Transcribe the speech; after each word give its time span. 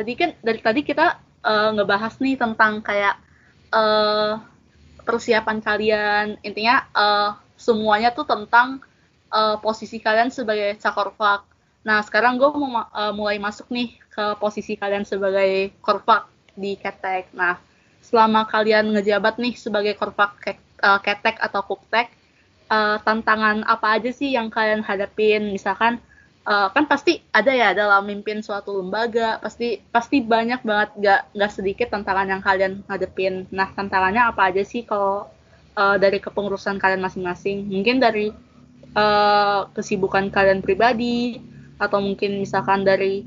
tadi 0.00 0.12
kan 0.16 0.32
dari 0.40 0.60
tadi 0.64 0.80
kita 0.80 1.20
uh, 1.44 1.70
ngebahas 1.76 2.16
nih 2.24 2.40
tentang 2.40 2.80
kayak 2.80 3.20
uh, 3.68 4.40
persiapan 5.04 5.60
kalian. 5.60 6.26
Intinya 6.40 6.88
uh, 6.96 7.30
semuanya 7.60 8.16
tuh 8.16 8.24
tentang 8.24 8.80
uh, 9.28 9.60
posisi 9.60 10.00
kalian 10.00 10.32
sebagai 10.32 10.80
cakorfak 10.80 11.44
nah 11.80 12.04
sekarang 12.04 12.36
gue 12.36 12.50
mau 12.52 12.84
uh, 12.92 13.12
mulai 13.16 13.40
masuk 13.40 13.72
nih 13.72 13.96
ke 14.12 14.36
posisi 14.36 14.76
kalian 14.76 15.08
sebagai 15.08 15.72
korfak 15.80 16.28
di 16.52 16.76
ketek. 16.76 17.32
Nah 17.32 17.56
selama 18.04 18.44
kalian 18.44 18.92
ngejabat 18.92 19.40
nih 19.40 19.56
sebagai 19.56 19.96
korfak 19.96 20.60
uh, 20.84 21.00
ketek 21.00 21.40
atau 21.40 21.64
kuktek 21.64 22.12
uh, 22.68 23.00
tantangan 23.00 23.64
apa 23.64 23.96
aja 23.96 24.12
sih 24.12 24.36
yang 24.36 24.52
kalian 24.52 24.84
hadapin? 24.84 25.56
Misalkan 25.56 26.04
uh, 26.50 26.68
kan 26.74 26.90
pasti 26.90 27.22
ada 27.30 27.54
ya 27.54 27.70
dalam 27.70 28.02
mimpin 28.10 28.42
suatu 28.42 28.82
lembaga 28.82 29.38
pasti 29.38 29.78
pasti 29.94 30.18
banyak 30.26 30.66
banget 30.66 30.90
nggak 30.98 31.20
nggak 31.38 31.52
sedikit 31.54 31.94
tantangan 31.94 32.26
yang 32.26 32.42
kalian 32.42 32.82
ngadepin 32.90 33.46
nah 33.54 33.70
tantangannya 33.70 34.26
apa 34.26 34.50
aja 34.50 34.66
sih 34.66 34.82
kalau 34.82 35.30
uh, 35.80 35.96
dari 35.96 36.18
kepengurusan 36.18 36.80
kalian 36.80 37.02
masing-masing? 37.02 37.68
Mungkin 37.68 38.02
dari 38.02 38.32
uh, 38.96 39.68
kesibukan 39.76 40.28
kalian 40.32 40.64
pribadi 40.64 41.38
atau 41.80 42.02
mungkin 42.02 42.40
misalkan 42.42 42.84
dari 42.84 43.24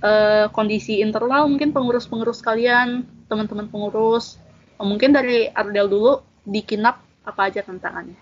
uh, 0.00 0.48
kondisi 0.54 1.04
internal 1.04 1.48
mungkin 1.48 1.74
pengurus-pengurus 1.74 2.40
kalian 2.44 3.06
teman-teman 3.28 3.68
pengurus. 3.68 4.40
Mungkin 4.80 5.12
dari 5.12 5.52
Ardel 5.52 5.92
dulu 5.92 6.24
di 6.48 6.64
kinap 6.64 7.04
apa 7.28 7.52
aja 7.52 7.60
tantangannya? 7.60 8.16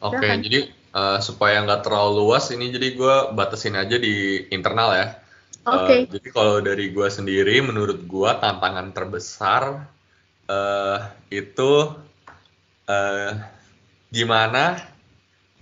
Oke 0.00 0.24
okay, 0.24 0.40
jadi 0.40 0.60
uh, 0.98 1.18
supaya 1.22 1.62
nggak 1.62 1.86
terlalu 1.86 2.26
luas 2.26 2.50
ini 2.50 2.74
jadi 2.74 2.88
gue 2.98 3.16
batasin 3.38 3.78
aja 3.78 3.94
di 3.94 4.46
internal 4.50 4.90
ya. 4.94 5.06
Oke. 5.68 5.84
Okay. 5.86 6.00
Uh, 6.02 6.10
jadi 6.18 6.28
kalau 6.34 6.56
dari 6.58 6.90
gue 6.90 7.08
sendiri, 7.08 7.62
menurut 7.62 8.02
gue 8.02 8.30
tantangan 8.42 8.90
terbesar 8.90 9.86
uh, 10.50 10.98
itu 11.30 11.72
uh, 12.88 13.30
gimana 14.10 14.80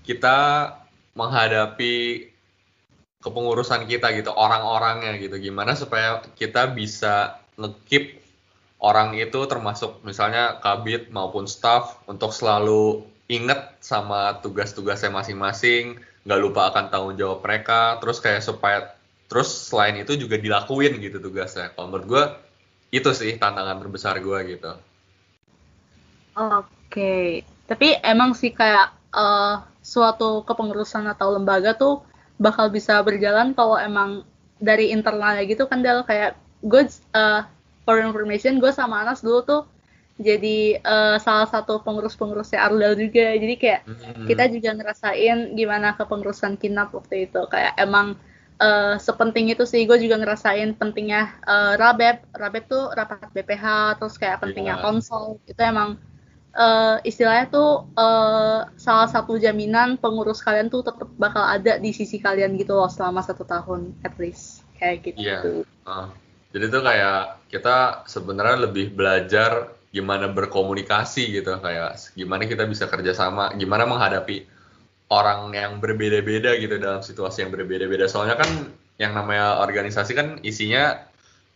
kita 0.07 0.39
menghadapi 1.19 2.29
kepengurusan 3.21 3.91
kita 3.91 4.15
gitu, 4.15 4.31
orang-orangnya 4.31 5.19
gitu, 5.19 5.35
gimana 5.43 5.75
supaya 5.75 6.23
kita 6.39 6.71
bisa 6.71 7.43
ngekip 7.59 8.23
orang 8.79 9.19
itu 9.19 9.41
termasuk 9.51 10.05
misalnya 10.07 10.63
kabit 10.63 11.11
maupun 11.11 11.51
staff 11.51 11.99
untuk 12.07 12.31
selalu 12.31 13.03
inget 13.27 13.75
sama 13.83 14.39
tugas-tugasnya 14.43 15.11
masing-masing, 15.11 15.99
nggak 16.27 16.41
lupa 16.43 16.71
akan 16.71 16.91
tanggung 16.91 17.17
jawab 17.19 17.43
mereka, 17.43 17.99
terus 17.99 18.23
kayak 18.23 18.43
supaya 18.43 18.95
terus 19.27 19.51
selain 19.71 19.99
itu 19.99 20.15
juga 20.15 20.39
dilakuin 20.39 20.99
gitu 21.03 21.19
tugasnya. 21.19 21.75
Kalau 21.75 21.91
menurut 21.91 22.07
gue 22.07 22.25
itu 22.95 23.11
sih 23.11 23.35
tantangan 23.35 23.83
terbesar 23.83 24.23
gue 24.23 24.39
gitu. 24.57 24.73
Oke, 26.37 27.43
tapi 27.67 27.99
emang 28.05 28.37
sih 28.37 28.55
kayak 28.55 28.95
uh, 29.11 29.65
suatu 29.83 30.47
kepengurusan 30.47 31.07
atau 31.11 31.35
lembaga 31.35 31.75
tuh 31.75 32.07
bakal 32.37 32.69
bisa 32.69 33.01
berjalan 33.03 33.57
kalau 33.57 33.81
emang 33.81 34.23
dari 34.61 34.93
internalnya 34.93 35.45
gitu 35.49 35.65
kan 35.69 35.81
Del 35.81 36.05
kayak 36.05 36.37
gue 36.65 36.89
uh, 37.17 37.43
for 37.85 37.97
information 38.01 38.61
gue 38.61 38.73
sama 38.73 39.05
Anas 39.05 39.25
dulu 39.25 39.41
tuh 39.45 39.63
jadi 40.17 40.81
uh, 40.81 41.17
salah 41.21 41.45
satu 41.45 41.85
pengurus-pengurusnya 41.85 42.65
Ardal 42.65 42.97
juga 42.97 43.37
jadi 43.37 43.55
kayak 43.61 43.81
hmm. 43.85 44.27
kita 44.29 44.45
juga 44.49 44.71
ngerasain 44.73 45.53
gimana 45.53 45.93
kepengurusan 45.93 46.57
kinap 46.57 46.97
waktu 46.97 47.29
itu 47.29 47.45
kayak 47.53 47.77
emang 47.77 48.17
uh, 48.61 48.97
sepenting 48.97 49.53
itu 49.53 49.69
sih 49.69 49.85
gue 49.85 50.01
juga 50.01 50.17
ngerasain 50.17 50.73
pentingnya 50.81 51.37
uh, 51.45 51.77
rabep 51.77 52.25
rabep 52.33 52.65
tuh 52.65 52.89
rapat 52.97 53.29
BPH 53.37 53.97
terus 54.01 54.17
kayak 54.17 54.41
pentingnya 54.41 54.81
yeah. 54.81 54.85
konsol 54.85 55.37
itu 55.45 55.61
emang 55.61 56.01
uh, 56.57 56.97
istilahnya 57.05 57.53
tuh 57.53 57.85
uh, 57.95 58.65
salah 58.81 59.09
satu 59.13 59.37
jaminan 59.37 60.01
pengurus 60.01 60.41
kalian 60.41 60.73
tuh 60.73 60.81
tetap 60.81 61.13
bakal 61.21 61.45
ada 61.45 61.77
di 61.77 61.93
sisi 61.93 62.17
kalian 62.17 62.57
gitu 62.57 62.73
loh 62.73 62.89
selama 62.89 63.21
satu 63.21 63.45
tahun 63.45 63.93
at 64.01 64.17
least 64.17 64.65
kayak 64.81 65.13
gitu. 65.13 65.21
Iya. 65.21 65.39
Yeah. 65.45 65.65
Uh, 65.85 66.09
jadi 66.57 66.73
tuh 66.73 66.83
kayak 66.89 67.21
kita 67.53 68.09
sebenarnya 68.09 68.65
lebih 68.65 68.97
belajar 68.97 69.76
gimana 69.97 70.29
berkomunikasi 70.29 71.41
gitu. 71.41 71.57
Kayak 71.65 71.97
gimana 72.13 72.45
kita 72.45 72.69
bisa 72.69 72.85
kerjasama 72.85 73.57
gimana 73.57 73.89
menghadapi 73.89 74.45
orang 75.09 75.55
yang 75.55 75.79
berbeda-beda 75.79 76.59
gitu 76.61 76.77
dalam 76.77 77.01
situasi 77.01 77.47
yang 77.47 77.53
berbeda-beda. 77.55 78.05
Soalnya 78.11 78.37
kan 78.37 78.51
yang 79.01 79.17
namanya 79.17 79.61
organisasi 79.65 80.13
kan 80.13 80.29
isinya 80.45 81.09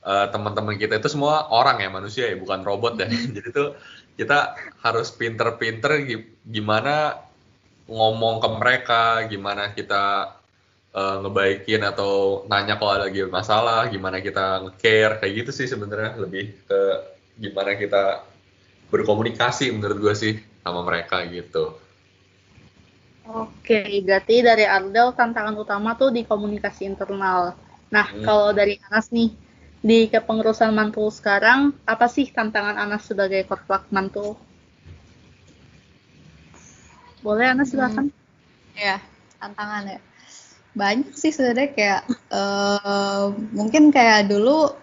uh, 0.05 0.29
teman-teman 0.33 0.77
kita 0.77 1.01
itu 1.01 1.09
semua 1.13 1.49
orang 1.51 1.81
ya 1.81 1.89
manusia 1.93 2.25
ya 2.31 2.37
bukan 2.39 2.63
robot 2.63 3.01
ya. 3.01 3.09
Jadi 3.37 3.49
tuh 3.51 3.77
kita 4.17 4.57
harus 4.85 5.13
pinter-pinter 5.13 6.05
gimana 6.45 7.17
ngomong 7.91 8.39
ke 8.39 8.49
mereka 8.55 9.03
gimana 9.27 9.75
kita 9.75 10.37
uh, 10.95 11.17
ngebaikin 11.27 11.83
atau 11.83 12.45
nanya 12.47 12.79
kalau 12.79 12.93
ada 12.95 13.11
lagi 13.11 13.27
masalah 13.27 13.91
gimana 13.91 14.23
kita 14.23 14.63
nge-care 14.69 15.19
kayak 15.19 15.35
gitu 15.45 15.51
sih 15.51 15.67
sebenarnya. 15.67 16.15
Lebih 16.23 16.45
ke 16.71 16.81
gimana 17.41 17.75
kita 17.75 18.30
berkomunikasi 18.91 19.71
menurut 19.71 19.99
gue 19.99 20.15
sih 20.19 20.35
sama 20.61 20.85
mereka 20.85 21.23
gitu. 21.31 21.79
Oke, 23.31 24.03
berarti 24.03 24.43
dari 24.43 24.67
Ardel 24.67 25.15
tantangan 25.15 25.55
utama 25.55 25.95
tuh 25.95 26.11
di 26.11 26.27
komunikasi 26.27 26.91
internal. 26.91 27.55
Nah, 27.95 28.07
hmm. 28.11 28.27
kalau 28.27 28.51
dari 28.51 28.75
Anas 28.91 29.15
nih, 29.15 29.31
di 29.81 30.11
kepengurusan 30.11 30.75
mantul 30.75 31.15
sekarang, 31.15 31.71
apa 31.87 32.11
sih 32.11 32.27
tantangan 32.35 32.75
Anas 32.75 33.07
sebagai 33.07 33.47
korplak 33.47 33.87
mantul? 33.95 34.35
Boleh 37.23 37.55
Anas 37.55 37.71
silakan. 37.71 38.11
Hmm. 38.11 38.75
Ya, 38.75 38.99
tantangan 39.39 39.87
ya. 39.87 40.01
Banyak 40.75 41.15
sih 41.15 41.31
sebenarnya 41.31 41.69
kayak 41.75 42.03
uh, 42.31 43.31
mungkin 43.55 43.95
kayak 43.95 44.27
dulu 44.27 44.75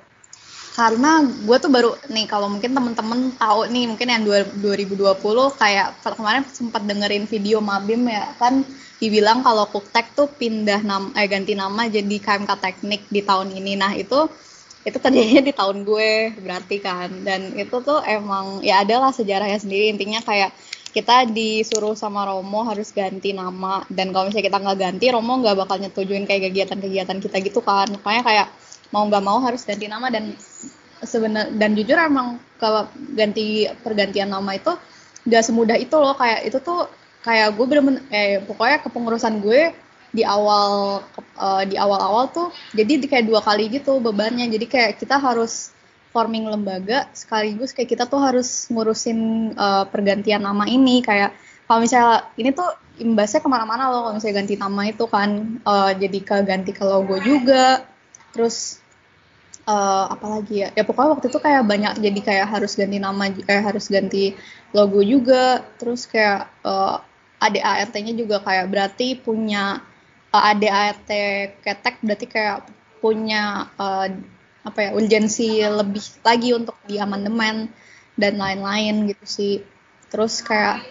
karena 0.78 1.26
gue 1.26 1.58
tuh 1.58 1.74
baru 1.74 1.98
nih 2.06 2.30
kalau 2.30 2.54
mungkin 2.54 2.70
temen-temen 2.78 3.34
tahu 3.34 3.66
nih 3.74 3.90
mungkin 3.90 4.08
yang 4.14 4.22
2020 4.62 5.18
kayak 5.58 5.88
kemarin 6.06 6.46
sempat 6.46 6.86
dengerin 6.86 7.26
video 7.26 7.58
Mabim 7.66 8.06
ya 8.06 8.30
kan? 8.38 8.62
Dibilang 9.02 9.42
kalau 9.42 9.66
Kuktek 9.74 10.14
tuh 10.14 10.30
pindah 10.30 10.86
nama 10.86 11.10
eh 11.18 11.26
ganti 11.26 11.58
nama 11.58 11.90
jadi 11.90 12.16
KMK 12.22 12.52
Teknik 12.62 13.02
di 13.10 13.26
tahun 13.26 13.58
ini. 13.58 13.74
Nah 13.74 13.98
itu 13.98 14.30
itu 14.86 14.98
terjadinya 15.02 15.42
di 15.50 15.54
tahun 15.58 15.82
gue 15.82 16.38
berarti 16.46 16.78
kan? 16.78 17.10
Dan 17.26 17.58
itu 17.58 17.76
tuh 17.82 17.98
emang 18.06 18.62
ya 18.62 18.86
adalah 18.86 19.10
sejarahnya 19.10 19.58
sendiri. 19.58 19.90
Intinya 19.90 20.22
kayak 20.22 20.54
kita 20.94 21.26
disuruh 21.26 21.98
sama 21.98 22.30
Romo 22.30 22.62
harus 22.70 22.94
ganti 22.94 23.34
nama. 23.34 23.82
Dan 23.90 24.14
kalau 24.14 24.30
misalnya 24.30 24.46
kita 24.50 24.58
nggak 24.62 24.78
ganti 24.78 25.06
Romo 25.10 25.42
nggak 25.42 25.58
bakal 25.58 25.78
nyetujuin 25.82 26.30
kayak 26.30 26.54
kegiatan-kegiatan 26.54 27.18
kita 27.18 27.38
gitu 27.42 27.66
kan? 27.66 27.90
Makanya 27.98 28.24
kayak 28.26 28.48
mau 28.94 29.04
nggak 29.10 29.24
mau 29.26 29.42
harus 29.42 29.62
ganti 29.66 29.86
nama. 29.90 30.10
Dan 30.14 30.38
sebenar 31.04 31.54
dan 31.54 31.78
jujur 31.78 31.98
emang 31.98 32.42
kalau 32.58 32.90
ganti 33.14 33.70
pergantian 33.86 34.34
nama 34.34 34.58
itu 34.58 34.74
gak 35.28 35.44
semudah 35.46 35.78
itu 35.78 35.94
loh. 35.98 36.16
Kayak 36.18 36.50
itu 36.50 36.58
tuh 36.64 36.90
kayak 37.22 37.54
gue 37.60 37.66
bener-bener 37.68 38.04
eh 38.14 38.40
pokoknya 38.46 38.78
kepengurusan 38.88 39.44
gue 39.44 39.76
di 40.16 40.24
awal 40.24 41.04
uh, 41.36 41.64
di 41.68 41.76
awal-awal 41.76 42.32
tuh 42.32 42.48
jadi 42.72 43.04
kayak 43.04 43.26
dua 43.28 43.42
kali 43.44 43.70
gitu 43.70 44.00
bebannya. 44.00 44.48
Jadi 44.48 44.66
kayak 44.66 44.92
kita 44.98 45.20
harus 45.20 45.76
forming 46.16 46.48
lembaga 46.50 47.06
sekaligus 47.14 47.76
kayak 47.76 47.94
kita 47.94 48.04
tuh 48.10 48.18
harus 48.24 48.66
ngurusin 48.72 49.52
uh, 49.54 49.86
pergantian 49.92 50.42
nama 50.42 50.66
ini. 50.66 51.04
Kayak 51.04 51.36
kalau 51.68 51.84
misalnya 51.84 52.32
ini 52.40 52.56
tuh 52.56 52.72
imbasnya 52.98 53.44
ke 53.44 53.50
mana-mana 53.52 53.92
loh 53.92 54.10
kalau 54.10 54.16
misalnya 54.18 54.36
ganti 54.42 54.56
nama 54.58 54.82
itu 54.88 55.06
kan. 55.06 55.30
Uh, 55.68 55.92
jadi 55.94 56.20
ke 56.24 56.36
ganti 56.48 56.72
ke 56.74 56.82
logo 56.88 57.20
juga. 57.22 57.84
Terus 58.32 58.80
uh, 59.68 60.06
apalagi 60.10 60.66
ya? 60.66 60.70
Ya 60.74 60.84
pokoknya 60.88 61.20
waktu 61.20 61.28
itu 61.30 61.40
kayak 61.44 61.64
banyak 61.68 61.94
jadi 62.00 62.20
kayak 62.24 62.48
harus 62.48 62.74
ganti 62.80 62.98
nama 62.98 63.30
eh 63.30 63.62
harus 63.62 63.86
ganti 63.92 64.34
logo 64.72 65.04
juga. 65.04 65.68
Terus 65.78 66.08
kayak 66.08 66.50
uh, 66.64 67.04
eh, 67.38 67.46
ADART-nya 67.46 68.14
juga 68.18 68.42
kayak 68.42 68.66
berarti 68.72 69.20
punya 69.20 69.84
uh, 70.32 70.38
eh, 70.40 70.44
ADART 70.56 71.10
ketek 71.62 71.96
berarti 72.02 72.26
kayak 72.26 72.58
punya 73.04 73.70
uh, 73.78 74.08
apa 74.66 74.80
ya 74.84 74.90
urgensi 74.98 75.64
lebih 75.64 76.04
lagi 76.26 76.50
untuk 76.52 76.76
di 76.90 76.98
amandemen 76.98 77.70
dan 78.18 78.40
lain-lain 78.40 79.12
gitu 79.14 79.26
sih. 79.28 79.56
Terus 80.08 80.42
kayak 80.42 80.82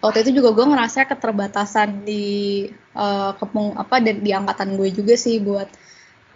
waktu 0.00 0.26
itu 0.26 0.40
juga 0.42 0.52
gue 0.52 0.66
ngerasa 0.68 1.08
keterbatasan 1.08 2.04
di 2.04 2.66
uh, 2.96 3.32
kepung 3.38 3.76
apa 3.76 4.00
dan 4.04 4.20
di 4.20 4.32
angkatan 4.32 4.76
gue 4.76 4.92
juga 4.92 5.14
sih 5.16 5.40
buat 5.40 5.68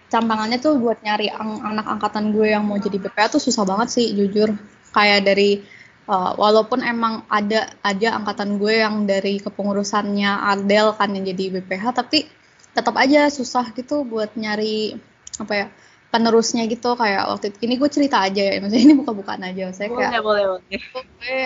tantangannya 0.08 0.58
tuh 0.58 0.80
buat 0.80 0.98
nyari 1.04 1.28
ang 1.28 1.60
anak 1.64 1.86
angkatan 1.86 2.32
gue 2.32 2.52
yang 2.56 2.64
mau 2.64 2.80
jadi 2.80 2.96
BPA 2.96 3.28
tuh 3.28 3.40
susah 3.40 3.64
banget 3.68 3.88
sih 3.92 4.06
jujur. 4.16 4.56
Kayak 4.92 5.28
dari 5.28 5.60
uh, 6.08 6.32
walaupun 6.34 6.80
emang 6.80 7.28
ada 7.28 7.68
aja 7.84 8.16
angkatan 8.16 8.56
gue 8.56 8.80
yang 8.80 9.04
dari 9.04 9.38
kepengurusannya 9.38 10.28
Ardel 10.28 10.96
kan 10.96 11.12
yang 11.12 11.28
jadi 11.28 11.60
BPH 11.60 11.84
tapi 11.92 12.24
tetap 12.72 12.96
aja 12.96 13.28
susah 13.28 13.68
gitu 13.76 14.04
buat 14.08 14.32
nyari 14.32 14.96
apa 15.38 15.52
ya 15.54 15.66
penerusnya 16.08 16.64
gitu. 16.72 16.96
Kayak 16.96 17.28
waktu 17.28 17.52
itu 17.52 17.58
ini 17.68 17.74
gue 17.76 17.90
cerita 17.92 18.24
aja 18.24 18.40
ya 18.40 18.56
maksudnya 18.64 18.84
ini 18.88 18.94
buka-bukaan 18.96 19.44
aja. 19.44 19.70
Saya 19.76 19.92
kayak 19.92 20.24
boleh 20.24 20.44
boleh. 20.56 20.64
Boleh 20.64 21.04
gue 21.04 21.38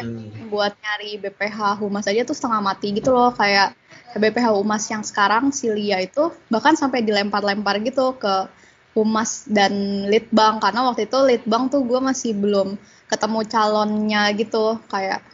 buat 0.46 0.72
nyari 0.78 1.18
BPH 1.18 1.82
humas 1.82 2.06
aja 2.06 2.22
tuh 2.22 2.38
setengah 2.38 2.62
mati 2.62 2.94
gitu 2.94 3.10
loh. 3.10 3.34
Kayak 3.34 3.74
BPH 4.16 4.52
humas 4.52 4.84
yang 4.92 5.00
sekarang 5.00 5.52
si 5.52 5.68
Lia 5.72 6.00
itu 6.04 6.32
bahkan 6.52 6.76
sampai 6.76 7.00
dilempar-lempar 7.00 7.80
gitu 7.80 8.16
ke 8.16 8.48
humas 8.92 9.48
dan 9.48 10.04
litbang. 10.08 10.60
Karena 10.60 10.88
waktu 10.88 11.08
itu 11.08 11.18
litbang 11.24 11.72
tuh 11.72 11.84
gue 11.84 12.00
masih 12.00 12.36
belum 12.36 12.76
ketemu 13.08 13.40
calonnya 13.48 14.22
gitu. 14.36 14.80
Kayak 14.88 15.24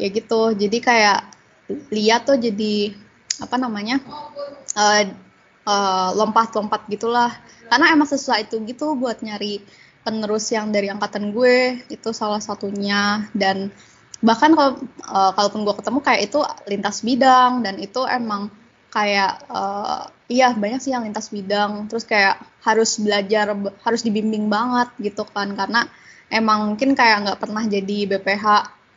ya 0.00 0.08
gitu. 0.08 0.56
Jadi 0.56 0.78
kayak 0.80 1.20
Lia 1.92 2.16
tuh 2.24 2.40
jadi 2.40 2.96
apa 3.38 3.56
namanya 3.60 4.00
uh, 4.74 5.02
uh, 5.68 6.10
lompat-lompat 6.16 6.88
gitulah. 6.88 7.32
Karena 7.68 7.92
emang 7.92 8.08
susah 8.08 8.40
itu 8.40 8.56
gitu 8.64 8.96
buat 8.96 9.20
nyari 9.20 9.60
penerus 10.00 10.48
yang 10.48 10.72
dari 10.72 10.88
angkatan 10.88 11.36
gue 11.36 11.84
itu 11.92 12.10
salah 12.16 12.40
satunya. 12.40 13.28
Dan 13.36 13.68
bahkan 14.18 14.50
kalau 14.58 14.82
uh, 15.06 15.30
kalaupun 15.34 15.62
gue 15.62 15.74
ketemu 15.78 15.98
kayak 16.02 16.20
itu 16.26 16.38
lintas 16.66 17.06
bidang 17.06 17.62
dan 17.62 17.78
itu 17.78 18.02
emang 18.02 18.50
kayak 18.90 19.46
uh, 19.46 20.10
iya 20.26 20.50
banyak 20.56 20.80
sih 20.82 20.90
yang 20.90 21.06
lintas 21.06 21.30
bidang. 21.30 21.86
Terus 21.86 22.02
kayak 22.02 22.42
harus 22.66 22.98
belajar 22.98 23.54
harus 23.86 24.00
dibimbing 24.02 24.50
banget 24.50 24.90
gitu 24.98 25.22
kan. 25.28 25.54
Karena 25.54 25.86
emang 26.28 26.74
mungkin 26.74 26.98
kayak 26.98 27.28
nggak 27.28 27.38
pernah 27.38 27.62
jadi 27.64 27.98
BPH 28.10 28.46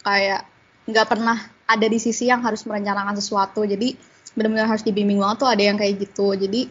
kayak 0.01 0.41
nggak 0.89 1.07
pernah 1.07 1.37
ada 1.69 1.87
di 1.87 1.99
sisi 2.01 2.27
yang 2.27 2.41
harus 2.41 2.65
merencanakan 2.65 3.15
sesuatu. 3.21 3.61
Jadi 3.61 3.93
benar-benar 4.33 4.73
harus 4.73 4.81
dibimbing 4.81 5.21
banget 5.21 5.37
tuh 5.45 5.49
ada 5.51 5.63
yang 5.63 5.77
kayak 5.77 6.01
gitu. 6.01 6.33
Jadi 6.33 6.65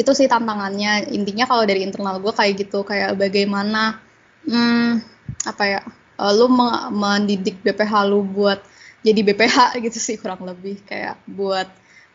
itu 0.00 0.10
sih 0.16 0.24
tantangannya. 0.24 1.12
Intinya 1.12 1.44
kalau 1.44 1.68
dari 1.68 1.84
internal 1.84 2.16
gue 2.16 2.32
kayak 2.32 2.64
gitu 2.64 2.80
kayak 2.80 3.12
bagaimana 3.20 4.00
hmm, 4.48 5.04
apa 5.44 5.64
ya 5.68 5.80
uh, 6.20 6.32
lu 6.36 6.46
mendidik 6.92 7.64
BPH 7.64 8.04
lu 8.04 8.20
buat 8.20 8.60
jadi 9.00 9.20
BPH 9.24 9.56
gitu 9.84 9.98
sih 9.98 10.20
kurang 10.20 10.44
lebih. 10.44 10.84
Kayak 10.84 11.16
buat 11.24 11.66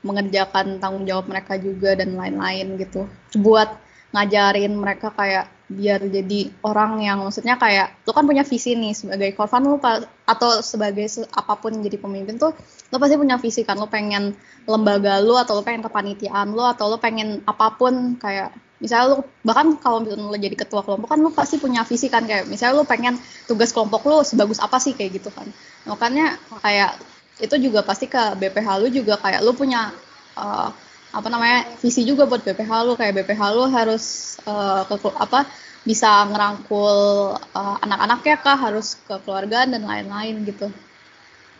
mengerjakan 0.05 0.77
tanggung 0.77 1.09
jawab 1.09 1.25
mereka 1.25 1.57
juga 1.57 1.97
dan 1.97 2.13
lain-lain 2.13 2.77
gitu. 2.77 3.09
Buat 3.41 3.81
ngajarin 4.13 4.71
mereka 4.77 5.09
kayak 5.11 5.49
biar 5.65 5.97
jadi 5.97 6.53
orang 6.61 7.01
yang 7.01 7.25
maksudnya 7.25 7.57
kayak 7.57 8.05
lu 8.05 8.13
kan 8.13 8.29
punya 8.29 8.45
visi 8.45 8.77
nih 8.77 8.93
sebagai 8.93 9.33
korban 9.33 9.65
lu 9.65 9.81
atau 10.29 10.61
sebagai 10.61 11.09
apa 11.33 11.57
pun 11.57 11.73
jadi 11.81 11.97
pemimpin 11.97 12.37
tuh 12.37 12.53
lu 12.93 13.01
pasti 13.01 13.17
punya 13.17 13.41
visi 13.41 13.65
kan. 13.65 13.81
Lu 13.81 13.89
pengen 13.89 14.37
lembaga 14.69 15.17
lu 15.25 15.33
atau 15.33 15.57
lu 15.57 15.63
pengen 15.65 15.81
kepanitiaan 15.81 16.53
lu 16.53 16.61
atau 16.61 16.93
lu 16.93 17.01
pengen 17.01 17.41
apa 17.49 17.73
pun 17.73 18.21
kayak 18.21 18.53
misalnya 18.85 19.17
lu 19.17 19.17
bahkan 19.41 19.73
kalau 19.81 20.05
misalnya 20.05 20.29
lu 20.29 20.37
jadi 20.37 20.53
ketua 20.53 20.85
kelompok 20.85 21.09
kan 21.09 21.19
lu 21.25 21.33
pasti 21.33 21.57
punya 21.57 21.81
visi 21.81 22.05
kan 22.05 22.21
kayak 22.29 22.45
misalnya 22.45 22.77
lu 22.77 22.85
pengen 22.85 23.17
tugas 23.49 23.73
kelompok 23.73 24.05
lu 24.05 24.21
sebagus 24.21 24.61
apa 24.61 24.77
sih 24.77 24.93
kayak 24.93 25.17
gitu 25.17 25.33
kan. 25.33 25.49
Makanya 25.89 26.37
kayak 26.61 27.01
itu 27.41 27.55
juga 27.57 27.81
pasti 27.81 28.05
ke 28.05 28.37
BPH 28.37 28.67
lu 28.85 28.87
juga 28.93 29.17
kayak 29.17 29.41
lu 29.41 29.57
punya 29.57 29.89
uh, 30.37 30.69
apa 31.09 31.27
namanya 31.33 31.65
visi 31.81 32.05
juga 32.05 32.29
buat 32.29 32.45
BPH 32.45 32.71
lu. 32.85 32.93
Kayak 32.93 33.25
BPH 33.25 33.41
lu 33.57 33.65
harus 33.73 34.37
uh, 34.45 34.85
ke 34.85 34.95
apa 35.17 35.49
bisa 35.81 36.29
ngerangkul 36.29 36.97
uh, 37.33 37.75
anak-anaknya 37.81 38.35
kah 38.45 38.57
harus 38.57 39.01
ke 39.01 39.17
keluarga 39.25 39.65
dan 39.65 39.81
lain-lain 39.81 40.45
gitu. 40.45 40.69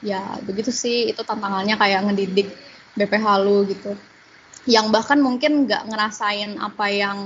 Ya 0.05 0.21
begitu 0.45 0.69
sih 0.69 1.09
itu 1.09 1.25
tantangannya 1.25 1.73
kayak 1.73 2.05
ngedidik 2.05 2.53
BPH 2.93 3.25
lu 3.41 3.65
gitu 3.65 3.97
yang 4.65 4.89
bahkan 4.89 5.21
mungkin 5.21 5.69
nggak 5.69 5.89
ngerasain 5.89 6.57
apa 6.57 6.85
yang 6.89 7.17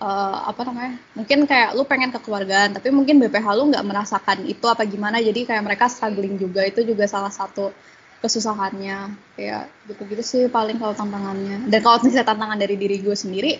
uh, 0.00 0.38
apa 0.48 0.68
namanya 0.68 1.00
mungkin 1.16 1.48
kayak 1.48 1.74
lu 1.74 1.84
pengen 1.88 2.12
ke 2.12 2.20
keluargaan 2.20 2.76
tapi 2.76 2.92
mungkin 2.92 3.18
BPH 3.18 3.46
lu 3.56 3.72
nggak 3.72 3.86
merasakan 3.86 4.44
itu 4.44 4.64
apa 4.68 4.84
gimana 4.84 5.18
jadi 5.18 5.48
kayak 5.48 5.62
mereka 5.64 5.88
struggling 5.88 6.36
juga 6.36 6.64
itu 6.64 6.84
juga 6.84 7.08
salah 7.08 7.32
satu 7.32 7.72
kesusahannya 8.18 9.14
kayak 9.38 9.70
gitu-gitu 9.86 10.22
sih 10.22 10.42
paling 10.50 10.78
kalau 10.82 10.94
tantangannya. 10.94 11.70
Dan 11.70 11.80
kalau 11.80 12.02
misalnya 12.02 12.26
tantangan 12.26 12.58
dari 12.58 12.74
diri 12.74 12.98
gue 12.98 13.14
sendiri 13.14 13.52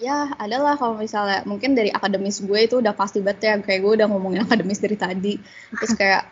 ya 0.00 0.32
adalah 0.40 0.80
kalau 0.80 0.96
misalnya 0.96 1.44
mungkin 1.44 1.76
dari 1.76 1.92
akademis 1.92 2.40
gue 2.40 2.56
itu 2.56 2.80
udah 2.80 2.96
pasti 2.96 3.20
banget 3.20 3.40
ya 3.44 3.54
kayak 3.60 3.80
gue 3.84 3.92
udah 4.00 4.06
ngomongin 4.08 4.48
akademis 4.48 4.80
dari 4.80 4.96
tadi. 4.96 5.34
Terus 5.76 5.92
kayak 5.92 6.22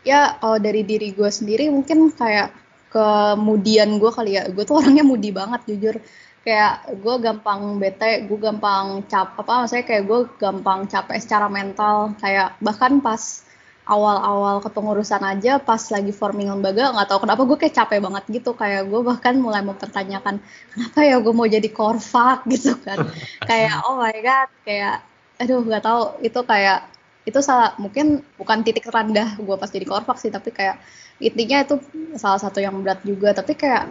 ya 0.00 0.40
kalau 0.40 0.56
dari 0.56 0.80
diri 0.80 1.12
gue 1.12 1.28
sendiri 1.28 1.68
mungkin 1.68 2.08
kayak 2.08 2.56
kemudian 2.92 3.96
gue 3.96 4.10
kali 4.12 4.36
ya 4.36 4.46
gue 4.52 4.64
tuh 4.68 4.76
orangnya 4.78 5.04
mudi 5.04 5.32
banget 5.32 5.64
jujur. 5.64 5.96
Kayak 6.42 6.98
gue 6.98 7.14
gampang 7.22 7.78
bete 7.80 8.26
gue 8.26 8.38
gampang 8.38 9.06
cap 9.06 9.38
apa 9.38 9.64
maksudnya 9.64 9.86
kayak 9.86 10.04
gue 10.04 10.20
gampang 10.36 10.84
capek 10.86 11.18
secara 11.18 11.46
mental. 11.48 12.12
Kayak 12.20 12.60
bahkan 12.60 13.00
pas 13.00 13.46
awal-awal 13.82 14.62
kepengurusan 14.62 15.26
aja 15.26 15.58
pas 15.58 15.82
lagi 15.90 16.14
forming 16.14 16.46
lembaga 16.46 16.94
nggak 16.94 17.08
tahu 17.10 17.26
kenapa 17.26 17.42
gue 17.48 17.56
kayak 17.58 17.74
capek 17.74 17.98
banget 18.04 18.24
gitu. 18.28 18.50
Kayak 18.52 18.82
gue 18.92 19.00
bahkan 19.00 19.34
mulai 19.40 19.64
mempertanyakan 19.64 20.38
kenapa 20.76 20.98
ya 21.00 21.16
gue 21.18 21.32
mau 21.32 21.48
jadi 21.48 21.68
korfak 21.72 22.44
gitu 22.52 22.76
kan. 22.84 23.08
Kayak 23.48 23.82
oh 23.88 23.96
my 23.96 24.16
god. 24.20 24.48
Kayak 24.68 25.00
aduh 25.40 25.64
nggak 25.64 25.82
tahu. 25.82 26.02
Itu 26.20 26.44
kayak 26.44 26.92
itu 27.22 27.38
salah 27.38 27.78
mungkin 27.78 28.18
bukan 28.34 28.66
titik 28.66 28.90
rendah 28.90 29.38
gue 29.38 29.54
pas 29.54 29.70
jadi 29.70 29.86
korfak 29.86 30.18
sih 30.18 30.30
tapi 30.34 30.50
kayak 30.50 30.82
intinya 31.22 31.62
itu 31.62 31.78
salah 32.18 32.40
satu 32.42 32.58
yang 32.58 32.74
berat 32.82 33.00
juga. 33.06 33.30
Tapi 33.32 33.54
kayak 33.54 33.88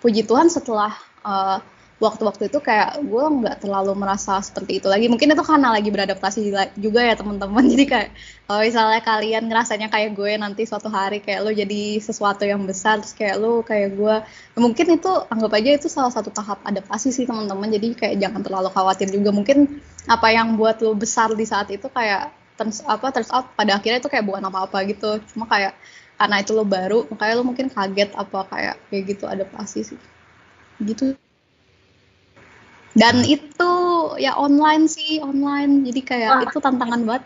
puji 0.00 0.24
Tuhan 0.24 0.48
setelah 0.48 0.94
uh, 1.26 1.58
waktu-waktu 2.00 2.48
itu 2.48 2.58
kayak 2.64 3.04
gue 3.04 3.24
nggak 3.44 3.56
terlalu 3.60 3.92
merasa 3.92 4.40
seperti 4.40 4.80
itu 4.80 4.88
lagi. 4.88 5.06
Mungkin 5.12 5.36
itu 5.36 5.44
karena 5.44 5.68
lagi 5.68 5.92
beradaptasi 5.92 6.48
juga 6.80 7.00
ya 7.04 7.14
teman-teman. 7.14 7.60
Jadi 7.72 7.84
kayak 7.84 8.08
kalau 8.48 8.60
misalnya 8.64 9.00
kalian 9.04 9.44
ngerasanya 9.52 9.88
kayak 9.92 10.16
gue 10.16 10.32
nanti 10.40 10.64
suatu 10.64 10.88
hari 10.88 11.20
kayak 11.20 11.44
lo 11.44 11.52
jadi 11.52 12.00
sesuatu 12.00 12.48
yang 12.48 12.64
besar 12.64 13.04
terus 13.04 13.12
kayak 13.12 13.36
lo 13.36 13.60
kayak 13.60 13.94
gue 13.94 14.16
mungkin 14.56 14.86
itu 14.96 15.12
anggap 15.28 15.52
aja 15.54 15.70
itu 15.76 15.86
salah 15.92 16.10
satu 16.10 16.32
tahap 16.32 16.58
adaptasi 16.64 17.12
sih 17.12 17.28
teman-teman. 17.28 17.68
Jadi 17.68 17.92
kayak 17.92 18.16
jangan 18.16 18.40
terlalu 18.40 18.72
khawatir 18.72 19.12
juga. 19.12 19.30
Mungkin 19.30 19.68
apa 20.08 20.32
yang 20.32 20.56
buat 20.56 20.80
lo 20.80 20.96
besar 20.96 21.36
di 21.36 21.44
saat 21.44 21.68
itu 21.68 21.86
kayak 21.92 22.32
terus 22.56 22.80
apa 22.84 23.12
terus 23.12 23.28
out 23.32 23.52
pada 23.56 23.76
akhirnya 23.76 24.00
itu 24.00 24.08
kayak 24.08 24.24
bukan 24.24 24.40
apa-apa 24.48 24.88
gitu. 24.88 25.20
Cuma 25.36 25.44
kayak 25.44 25.76
karena 26.20 26.36
itu 26.44 26.52
lo 26.52 26.68
baru 26.68 27.08
makanya 27.08 27.34
lo 27.40 27.44
mungkin 27.48 27.72
kaget 27.72 28.12
apa 28.12 28.44
kayak 28.52 28.76
kayak 28.92 29.02
gitu 29.08 29.24
adaptasi 29.24 29.80
sih. 29.88 30.00
Gitu. 30.84 31.16
Dan 32.92 33.24
itu 33.24 33.72
ya 34.20 34.36
online 34.36 34.84
sih 34.84 35.16
online. 35.24 35.88
Jadi 35.88 36.00
kayak 36.04 36.32
Wah. 36.36 36.44
itu 36.44 36.58
tantangan 36.60 37.00
banget. 37.08 37.24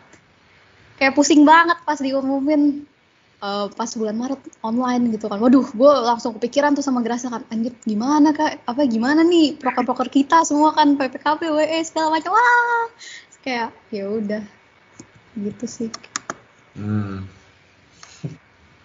Kayak 0.95 1.19
pusing 1.19 1.43
banget 1.43 1.75
pas 1.83 1.99
diumumin 1.99 2.87
uh, 3.43 3.67
pas 3.75 3.91
bulan 3.99 4.15
Maret 4.15 4.39
online 4.63 5.11
gitu 5.11 5.27
kan. 5.27 5.43
Waduh 5.43 5.67
gue 5.75 5.93
langsung 6.07 6.39
kepikiran 6.39 6.79
tuh 6.79 6.87
sama 6.87 7.03
gerasa 7.03 7.35
kan 7.35 7.43
anjir 7.51 7.75
gimana 7.83 8.31
kak? 8.31 8.63
Apa 8.63 8.87
gimana 8.87 9.27
nih 9.27 9.59
proker-proker 9.59 10.07
kita 10.07 10.47
semua 10.47 10.71
kan? 10.71 10.95
PPKP 10.95 11.51
WE 11.51 11.83
segala 11.83 12.15
macam. 12.15 12.31
Wah! 12.39 12.87
Kayak 13.43 13.75
ya 13.91 14.07
udah. 14.07 14.43
Gitu 15.35 15.67
sih. 15.67 15.91
Hmm. 16.79 17.27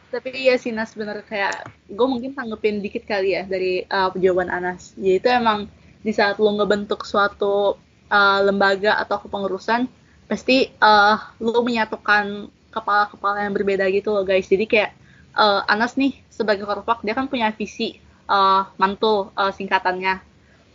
Tapi 0.09 0.33
iya 0.33 0.57
sih 0.57 0.73
Nas 0.73 0.93
bener. 0.97 1.21
Kayak 1.25 1.69
gue 1.87 2.07
mungkin 2.09 2.33
tanggepin 2.33 2.81
dikit 2.81 3.05
kali 3.05 3.37
ya 3.37 3.45
dari 3.45 3.85
uh, 3.87 4.09
jawaban 4.17 4.49
Anas. 4.49 4.97
Jadi 4.97 5.21
itu 5.21 5.29
emang 5.29 5.69
di 6.01 6.11
saat 6.11 6.41
lo 6.41 6.49
ngebentuk 6.57 7.05
suatu 7.05 7.77
uh, 8.09 8.39
lembaga 8.43 8.97
atau 8.99 9.21
kepengurusan 9.21 9.87
pasti 10.29 10.69
uh, 10.81 11.17
lo 11.41 11.61
menyatukan 11.65 12.49
kepala-kepala 12.69 13.45
yang 13.45 13.53
berbeda 13.53 13.85
gitu 13.89 14.13
loh 14.13 14.25
guys. 14.25 14.49
Jadi 14.49 14.65
kayak 14.69 14.91
uh, 15.37 15.65
Anas 15.65 15.97
nih 15.97 16.17
sebagai 16.29 16.65
korpak 16.65 17.01
dia 17.05 17.17
kan 17.17 17.29
punya 17.29 17.49
visi 17.53 17.97
uh, 18.29 18.69
mantul 18.77 19.33
uh, 19.33 19.53
singkatannya. 19.53 20.21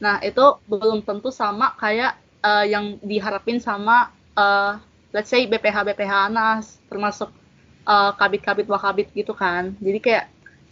Nah 0.03 0.19
itu 0.23 0.59
belum 0.67 1.07
tentu 1.07 1.31
sama 1.31 1.75
kayak 1.79 2.19
uh, 2.43 2.67
yang 2.67 2.99
diharapin 3.01 3.63
sama 3.63 4.11
uh, 4.35 4.79
let's 5.15 5.31
say 5.31 5.47
BPH 5.47 5.87
BPH 5.95 6.13
Anas 6.35 6.83
termasuk 6.91 7.31
uh, 7.87 8.13
kabit-kabit 8.17 8.67
wakabit 8.69 9.09
gitu 9.15 9.33
kan. 9.33 9.77
Jadi 9.79 9.99
kayak 10.01 10.25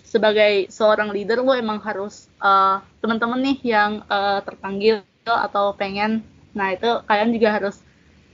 sebagai 0.02 0.68
seorang 0.68 1.08
leader 1.08 1.40
lo 1.40 1.56
emang 1.56 1.80
harus 1.80 2.28
uh, 2.36 2.84
teman-teman 3.00 3.40
nih 3.40 3.58
yang 3.72 4.04
uh, 4.12 4.44
terpanggil 4.44 5.00
atau 5.24 5.72
pengen. 5.72 6.20
Nah 6.52 6.76
itu 6.76 6.88
kalian 7.08 7.32
juga 7.32 7.48
harus 7.56 7.80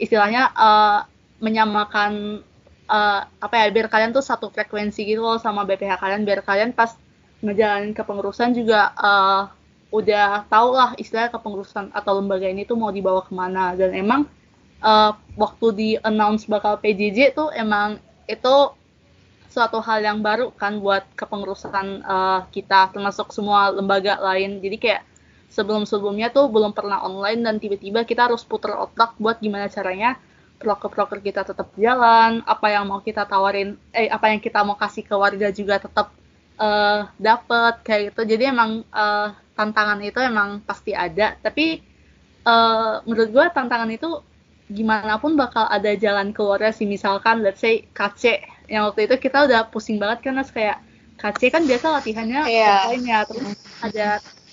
istilahnya 0.01 0.51
uh, 0.59 1.07
menyamakan 1.39 2.43
uh, 2.91 3.21
apa 3.39 3.55
ya 3.63 3.67
biar 3.71 3.87
kalian 3.87 4.11
tuh 4.11 4.25
satu 4.25 4.51
frekuensi 4.51 5.07
gitu 5.07 5.23
loh 5.23 5.39
sama 5.39 5.63
BPH 5.63 6.03
kalian 6.03 6.27
biar 6.27 6.43
kalian 6.43 6.75
pas 6.75 6.99
ngejalanin 7.45 7.95
kepengurusan 7.95 8.51
juga 8.59 8.91
uh, 8.99 9.47
udah 9.95 10.51
tau 10.51 10.75
lah 10.75 10.93
istilah 10.99 11.31
kepengurusan 11.31 11.95
atau 11.95 12.19
lembaga 12.19 12.51
ini 12.51 12.67
tuh 12.67 12.75
mau 12.75 12.91
dibawa 12.91 13.23
ke 13.23 13.33
mana. 13.33 13.79
Dan 13.79 13.95
emang 13.95 14.27
uh, 14.83 15.15
waktu 15.39 15.67
di 15.79 15.89
announce 16.03 16.51
bakal 16.51 16.77
PJJ 16.83 17.39
tuh 17.39 17.55
emang 17.55 18.03
itu 18.29 18.57
suatu 19.49 19.81
hal 19.81 20.05
yang 20.05 20.21
baru 20.21 20.53
kan 20.53 20.79
buat 20.79 21.09
kepengurusan 21.17 22.05
uh, 22.05 22.41
kita 22.53 22.93
termasuk 22.93 23.33
semua 23.33 23.73
lembaga 23.73 24.21
lain 24.21 24.61
jadi 24.61 24.77
kayak 24.77 25.03
sebelum-sebelumnya 25.49 26.29
tuh 26.29 26.53
belum 26.53 26.77
pernah 26.77 27.01
online 27.01 27.41
dan 27.41 27.57
tiba-tiba 27.57 28.05
kita 28.05 28.29
harus 28.29 28.45
putar 28.45 28.77
otak 28.77 29.17
buat 29.17 29.41
gimana 29.41 29.73
caranya 29.73 30.21
proker-proker 30.59 31.23
kita 31.23 31.47
tetap 31.47 31.71
jalan, 31.79 32.43
apa 32.43 32.67
yang 32.69 32.85
mau 32.91 32.99
kita 32.99 33.25
tawarin, 33.25 33.79
eh 33.95 34.11
apa 34.11 34.35
yang 34.35 34.43
kita 34.43 34.61
mau 34.67 34.75
kasih 34.75 35.07
ke 35.07 35.15
warga 35.15 35.49
juga 35.55 35.79
tetap 35.79 36.11
uh, 36.59 37.07
dapet 37.17 37.75
kayak 37.87 38.13
gitu. 38.13 38.37
Jadi 38.37 38.45
emang 38.51 38.83
uh, 38.91 39.33
tantangan 39.55 40.03
itu 40.03 40.19
emang 40.19 40.59
pasti 40.67 40.93
ada, 40.93 41.39
tapi 41.39 41.79
uh, 42.43 43.01
menurut 43.07 43.31
gue 43.31 43.45
tantangan 43.55 43.91
itu 43.95 44.11
gimana 44.69 45.17
pun 45.17 45.35
bakal 45.35 45.65
ada 45.69 45.97
jalan 45.97 46.37
keluarnya 46.37 46.77
sih 46.77 46.85
misalkan 46.85 47.41
let's 47.41 47.65
say 47.65 47.89
KC 47.97 48.45
yang 48.69 48.85
waktu 48.85 49.09
itu 49.09 49.17
kita 49.17 49.49
udah 49.49 49.73
pusing 49.73 49.97
banget 49.97 50.29
kan 50.29 50.37
mas 50.37 50.53
kayak 50.53 50.85
KC 51.17 51.49
kan 51.49 51.65
biasa 51.65 51.87
latihannya 51.99 52.41
yeah. 52.47 52.85
offline 52.85 53.05
ya 53.09 53.21
terus 53.25 53.57
ada 53.81 54.09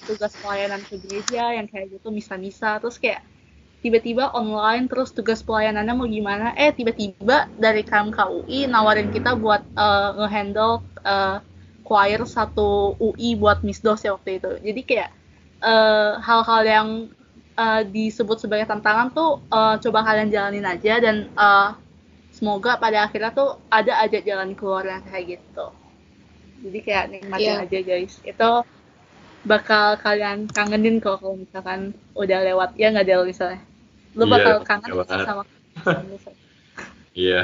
tugas 0.08 0.34
pelayanan 0.40 0.82
ke 0.88 0.96
gereja 1.04 1.52
yang 1.52 1.68
kayak 1.68 1.92
gitu 1.92 2.08
misa-misa 2.10 2.80
terus 2.80 2.96
kayak 2.96 3.22
tiba-tiba 3.84 4.34
online 4.34 4.90
terus 4.90 5.14
tugas 5.14 5.46
pelayanannya 5.46 5.94
mau 5.94 6.10
gimana 6.10 6.58
eh 6.58 6.74
tiba-tiba 6.74 7.52
dari 7.60 7.86
KMKUI 7.86 8.72
nawarin 8.72 9.14
kita 9.14 9.38
buat 9.38 9.62
uh, 9.78 10.26
ngehandle 10.26 10.82
uh, 11.06 11.38
choir 11.86 12.24
satu 12.26 12.98
UI 12.98 13.38
buat 13.38 13.62
misdos 13.62 14.02
ya 14.02 14.18
waktu 14.18 14.42
itu 14.42 14.52
jadi 14.64 14.82
kayak 14.82 15.10
hal-hal 16.22 16.62
uh, 16.62 16.66
yang 16.66 16.90
uh, 17.56 17.82
disebut 17.84 18.38
sebagai 18.40 18.68
tantangan 18.68 19.12
tuh 19.12 19.42
uh, 19.50 19.76
coba 19.80 20.06
kalian 20.06 20.32
jalanin 20.32 20.68
aja 20.68 21.00
dan 21.00 21.32
uh, 21.36 21.76
semoga 22.32 22.76
pada 22.78 23.08
akhirnya 23.08 23.32
tuh 23.32 23.60
ada 23.72 24.00
aja 24.04 24.20
jalan 24.22 24.54
keluar 24.56 24.84
yang 24.84 25.04
kayak 25.08 25.40
gitu. 25.40 25.68
Jadi 26.68 26.80
kayak 26.84 27.06
nikmatin 27.12 27.56
yeah. 27.60 27.64
aja 27.64 27.80
guys. 27.84 28.16
Itu 28.24 28.52
bakal 29.46 30.00
kalian 30.02 30.50
kangenin 30.50 31.00
kok 31.00 31.22
kalau 31.24 31.40
misalkan 31.40 31.96
udah 32.16 32.40
lewat. 32.44 32.70
Ya 32.76 32.92
nggak 32.92 33.08
Del 33.08 33.24
misalnya? 33.28 33.62
Lu 34.16 34.26
iya, 34.28 34.32
bakal 34.32 34.56
yeah, 34.56 34.66
kangen 34.68 34.92
sama 35.24 35.44
iya. 37.16 37.42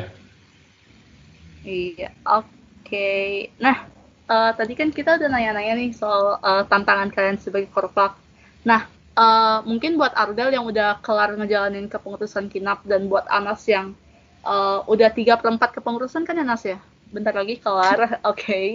Iya 1.62 2.10
oke. 2.25 2.50
Okay. 2.88 3.53
nah 3.60 3.88
uh, 4.32 4.51
tadi 4.56 4.74
kan 4.80 4.89
kita 4.96 5.20
udah 5.20 5.27
nanya-nanya 5.27 5.74
nih 5.75 5.91
soal 5.91 6.39
uh, 6.39 6.63
tantangan 6.68 7.12
kalian 7.12 7.36
sebagai 7.36 7.68
korpak 7.72 8.15
nah 8.63 8.88
uh, 9.15 9.60
mungkin 9.63 9.96
buat 9.96 10.13
Ardel 10.13 10.53
yang 10.53 10.65
udah 10.68 11.00
kelar 11.01 11.34
ngejalanin 11.36 11.88
kepengurusan 11.88 12.51
kinap 12.51 12.84
dan 12.86 13.08
buat 13.12 13.25
Anas 13.27 13.63
yang 13.68 13.98
uh, 14.44 14.84
udah 14.86 15.10
tiga 15.12 15.39
per 15.39 15.51
empat 15.51 15.75
kepengurusan 15.80 16.27
kan 16.27 16.38
ya 16.38 16.44
Anas 16.46 16.63
ya? 16.68 16.77
Bentar 17.12 17.36
lagi 17.36 17.60
kelar 17.60 18.00
oke. 18.32 18.39
Okay. 18.39 18.68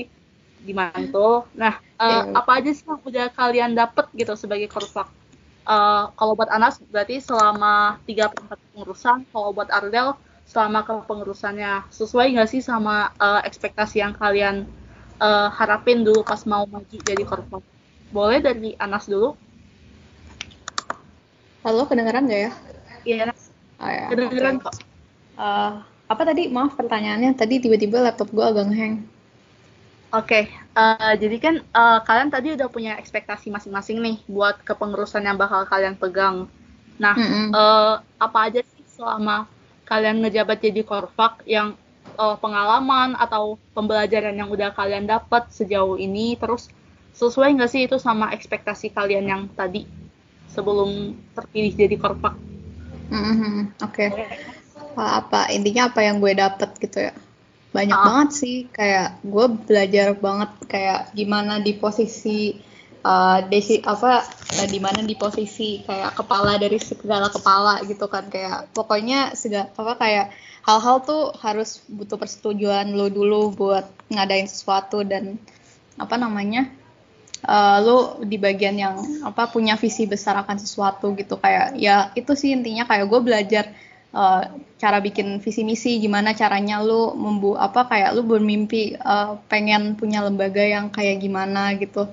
gimana 0.67 0.99
tuh 1.15 1.47
nah 1.55 1.79
uh, 2.01 2.27
yeah. 2.27 2.43
apa 2.43 2.59
aja 2.59 2.75
sih 2.75 2.83
yang 2.83 2.99
udah 2.99 3.31
kalian 3.39 3.79
dapet 3.79 4.11
gitu 4.19 4.35
sebagai 4.35 4.67
korpak 4.67 5.07
uh, 5.67 6.11
kalau 6.15 6.33
buat 6.39 6.49
Anas 6.49 6.81
berarti 6.89 7.19
selama 7.21 8.01
tiga 8.07 8.31
per 8.31 8.47
empat 8.47 8.59
kepengurusan. 8.63 9.19
Kalau 9.35 9.51
buat 9.53 9.69
Ardel 9.69 10.15
selama 10.47 10.87
kepengurusannya 10.87 11.91
sesuai 11.91 12.39
nggak 12.39 12.49
sih 12.51 12.63
sama 12.63 13.11
uh, 13.19 13.43
ekspektasi 13.43 13.99
yang 13.99 14.15
kalian 14.15 14.65
uh, 15.19 15.51
harapin 15.51 16.07
dulu 16.07 16.23
pas 16.23 16.39
mau 16.47 16.65
maju 16.71 16.97
jadi 17.03 17.23
korpak 17.27 17.63
boleh 18.15 18.39
dari 18.39 18.79
Anas 18.79 19.11
dulu 19.11 19.35
Halo, 21.67 21.83
kedengeran 21.91 22.31
nggak 22.31 22.43
ya? 22.47 22.53
Iya. 23.03 23.35
Oh, 23.83 23.91
ya. 23.91 24.07
Kedengeran 24.07 24.63
okay. 24.63 24.71
kok. 24.71 24.75
Uh, 25.35 25.83
apa 26.07 26.23
tadi? 26.23 26.47
Maaf 26.47 26.79
pertanyaannya. 26.79 27.35
Tadi 27.35 27.59
tiba-tiba 27.59 28.07
laptop 28.07 28.31
gue 28.31 28.47
agak 28.47 28.71
ngehang. 28.71 29.03
Oke, 30.15 30.47
okay. 30.47 30.55
uh, 30.79 30.95
eh, 31.11 31.15
jadi 31.19 31.37
kan 31.43 31.55
uh, 31.75 31.99
kalian 32.07 32.31
tadi 32.31 32.55
udah 32.55 32.71
punya 32.71 32.95
ekspektasi 32.95 33.51
masing-masing 33.51 33.99
nih 33.99 34.23
buat 34.31 34.63
kepengurusan 34.63 35.27
yang 35.27 35.35
bakal 35.35 35.67
kalian 35.67 35.99
pegang. 35.99 36.47
Nah, 37.03 37.19
mm 37.19 37.27
-hmm. 37.27 37.47
uh, 37.51 37.99
apa 38.23 38.39
aja 38.47 38.63
sih 38.63 38.87
selama 38.87 39.51
kalian 39.91 40.23
ngejabat 40.23 40.63
jadi 40.63 40.87
korfak 40.87 41.43
yang 41.51 41.75
uh, 42.15 42.39
pengalaman 42.39 43.19
atau 43.19 43.59
pembelajaran 43.75 44.39
yang 44.39 44.47
udah 44.47 44.71
kalian 44.71 45.11
dapat 45.11 45.51
sejauh 45.51 45.99
ini, 45.99 46.39
terus 46.39 46.71
sesuai 47.19 47.59
nggak 47.59 47.71
sih 47.75 47.91
itu 47.91 47.99
sama 47.99 48.31
ekspektasi 48.31 48.95
kalian 48.95 49.27
yang 49.27 49.43
tadi? 49.59 50.06
Sebelum 50.51 51.17
terpilih 51.35 51.73
jadi 51.75 51.97
korpak. 51.99 52.35
Mm-hmm. 53.11 53.57
Oke. 53.87 54.07
Okay. 54.11 54.27
Apa 54.97 55.53
intinya 55.53 55.93
apa 55.93 56.01
yang 56.03 56.19
gue 56.19 56.33
dapet 56.33 56.71
gitu 56.81 56.99
ya? 57.11 57.15
Banyak 57.77 57.99
ah. 57.99 58.05
banget 58.05 58.31
sih. 58.33 58.57
Kayak 58.73 59.21
gue 59.23 59.47
belajar 59.69 60.17
banget 60.17 60.51
kayak 60.67 61.01
gimana 61.13 61.61
di 61.61 61.77
posisi 61.77 62.57
uh, 63.07 63.39
desi 63.47 63.79
apa 63.87 64.27
uh, 64.27 64.67
di 64.67 64.79
mana 64.83 65.07
di 65.07 65.15
posisi 65.15 65.85
kayak 65.87 66.19
kepala 66.19 66.59
dari 66.59 66.83
segala 66.83 67.31
kepala 67.31 67.79
gitu 67.87 68.11
kan 68.11 68.27
kayak 68.27 68.75
pokoknya 68.75 69.33
segala 69.39 69.71
apa 69.71 69.95
kayak 70.01 70.27
hal-hal 70.67 70.97
tuh 71.07 71.31
harus 71.39 71.87
butuh 71.87 72.19
persetujuan 72.19 72.91
lo 72.99 73.07
dulu 73.07 73.55
buat 73.55 73.87
ngadain 74.11 74.51
sesuatu 74.51 75.07
dan 75.07 75.39
apa 75.97 76.19
namanya 76.19 76.67
uh, 77.45 77.77
lu 77.85 78.25
di 78.25 78.41
bagian 78.41 78.77
yang 78.79 78.97
apa 79.27 79.51
punya 79.53 79.77
visi 79.77 80.09
besar 80.09 80.41
akan 80.41 80.57
sesuatu 80.57 81.13
gitu. 81.19 81.37
Kayak 81.37 81.77
ya 81.77 82.15
itu 82.17 82.33
sih 82.33 82.55
intinya. 82.57 82.89
Kayak 82.89 83.07
gue 83.13 83.21
belajar 83.21 83.65
uh, 84.17 84.43
cara 84.81 84.99
bikin 85.05 85.43
visi 85.45 85.67
misi. 85.67 86.01
Gimana 86.01 86.33
caranya 86.33 86.81
lu 86.81 87.13
membu 87.19 87.59
apa 87.59 87.85
kayak 87.85 88.17
lu 88.17 88.25
bermimpi 88.25 88.97
uh, 88.97 89.37
pengen 89.51 89.99
punya 89.99 90.25
lembaga 90.25 90.65
yang 90.65 90.89
kayak 90.89 91.21
gimana 91.21 91.77
gitu. 91.77 92.09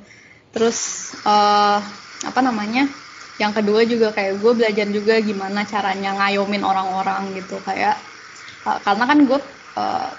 Terus 0.51 1.11
uh, 1.23 1.79
apa 2.23 2.39
namanya? 2.43 2.89
Yang 3.41 3.53
kedua 3.63 3.81
juga 3.89 4.13
kayak 4.13 4.39
gue 4.45 4.53
belajar 4.53 4.87
juga 4.93 5.17
gimana 5.17 5.65
caranya 5.65 6.13
ngayomin 6.19 6.61
orang-orang 6.61 7.33
gitu. 7.33 7.57
Kayak 7.63 7.97
uh, 8.67 8.77
karena 8.83 9.03
kan 9.09 9.19
gue 9.25 9.39
uh, 9.77 10.09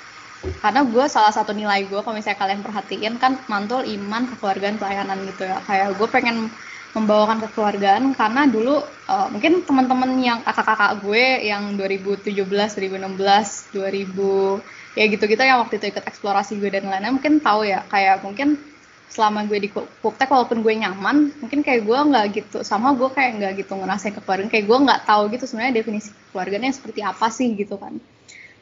karena 0.61 0.81
gue 0.85 1.05
salah 1.09 1.33
satu 1.33 1.57
nilai 1.57 1.89
gue 1.89 2.01
kalau 2.01 2.17
misalnya 2.17 2.41
kalian 2.41 2.61
perhatiin 2.61 3.15
kan 3.17 3.41
mantul 3.49 3.83
iman 3.83 4.29
kekeluargaan 4.29 4.77
pelayanan 4.77 5.19
gitu 5.29 5.49
ya. 5.49 5.59
Kayak 5.65 5.97
gue 5.97 6.09
pengen 6.09 6.53
membawakan 6.95 7.43
kekeluargaan 7.43 8.15
karena 8.15 8.47
dulu 8.47 8.79
uh, 9.11 9.27
mungkin 9.27 9.67
teman-teman 9.67 10.15
yang 10.23 10.39
kakak-kakak 10.47 11.03
gue 11.03 11.25
yang 11.43 11.75
2017, 11.75 12.39
2016, 12.47 13.75
2000 13.75 14.95
ya 14.95 15.05
gitu-gitu 15.11 15.43
yang 15.43 15.59
waktu 15.59 15.83
itu 15.83 15.91
ikut 15.91 16.07
eksplorasi 16.07 16.63
gue 16.63 16.71
dan 16.71 16.87
lainnya 16.87 17.11
mungkin 17.11 17.43
tahu 17.43 17.67
ya 17.67 17.83
kayak 17.91 18.23
mungkin 18.23 18.63
selama 19.11 19.43
gue 19.47 19.59
di 19.67 19.69
Kuptek 19.75 20.31
walaupun 20.31 20.63
gue 20.63 20.75
nyaman 20.75 21.35
mungkin 21.43 21.67
kayak 21.67 21.83
gue 21.83 21.99
nggak 21.99 22.25
gitu 22.31 22.59
sama 22.63 22.95
gue 22.95 23.11
kayak 23.11 23.43
nggak 23.43 23.53
gitu 23.67 23.75
ngerasain 23.75 24.15
kekeluargaan 24.15 24.51
kayak 24.51 24.67
gue 24.71 24.79
nggak 24.87 25.01
tahu 25.03 25.23
gitu 25.35 25.45
sebenarnya 25.51 25.83
definisi 25.83 26.15
kekeluargaannya 26.15 26.73
seperti 26.75 27.01
apa 27.03 27.27
sih 27.27 27.59
gitu 27.59 27.75
kan. 27.75 27.99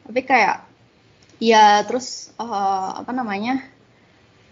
Tapi 0.09 0.21
kayak 0.25 0.72
Iya, 1.43 1.83
terus 1.87 2.07
uh, 2.39 2.89
apa 3.01 3.11
namanya? 3.19 3.51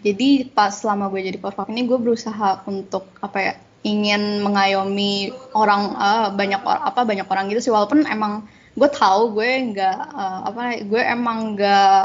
Jadi 0.04 0.50
pas 0.56 0.72
selama 0.80 1.08
gue 1.12 1.20
jadi 1.28 1.38
korfak 1.40 1.70
ini 1.72 1.86
gue 1.88 1.98
berusaha 2.04 2.66
untuk 2.68 3.04
apa 3.26 3.38
ya? 3.46 3.54
ingin 3.82 4.46
mengayomi 4.46 5.34
orang 5.58 5.82
uh, 5.98 6.28
banyak 6.30 6.62
or, 6.62 6.78
apa 6.78 7.02
banyak 7.02 7.26
orang 7.26 7.50
gitu 7.50 7.60
sih 7.66 7.72
walaupun 7.74 8.06
emang 8.06 8.46
gue 8.78 8.88
tahu 8.88 9.34
gue 9.36 9.50
nggak 9.74 9.98
uh, 10.14 10.40
apa 10.48 10.86
gue 10.86 11.02
emang 11.02 11.58
nggak 11.58 12.02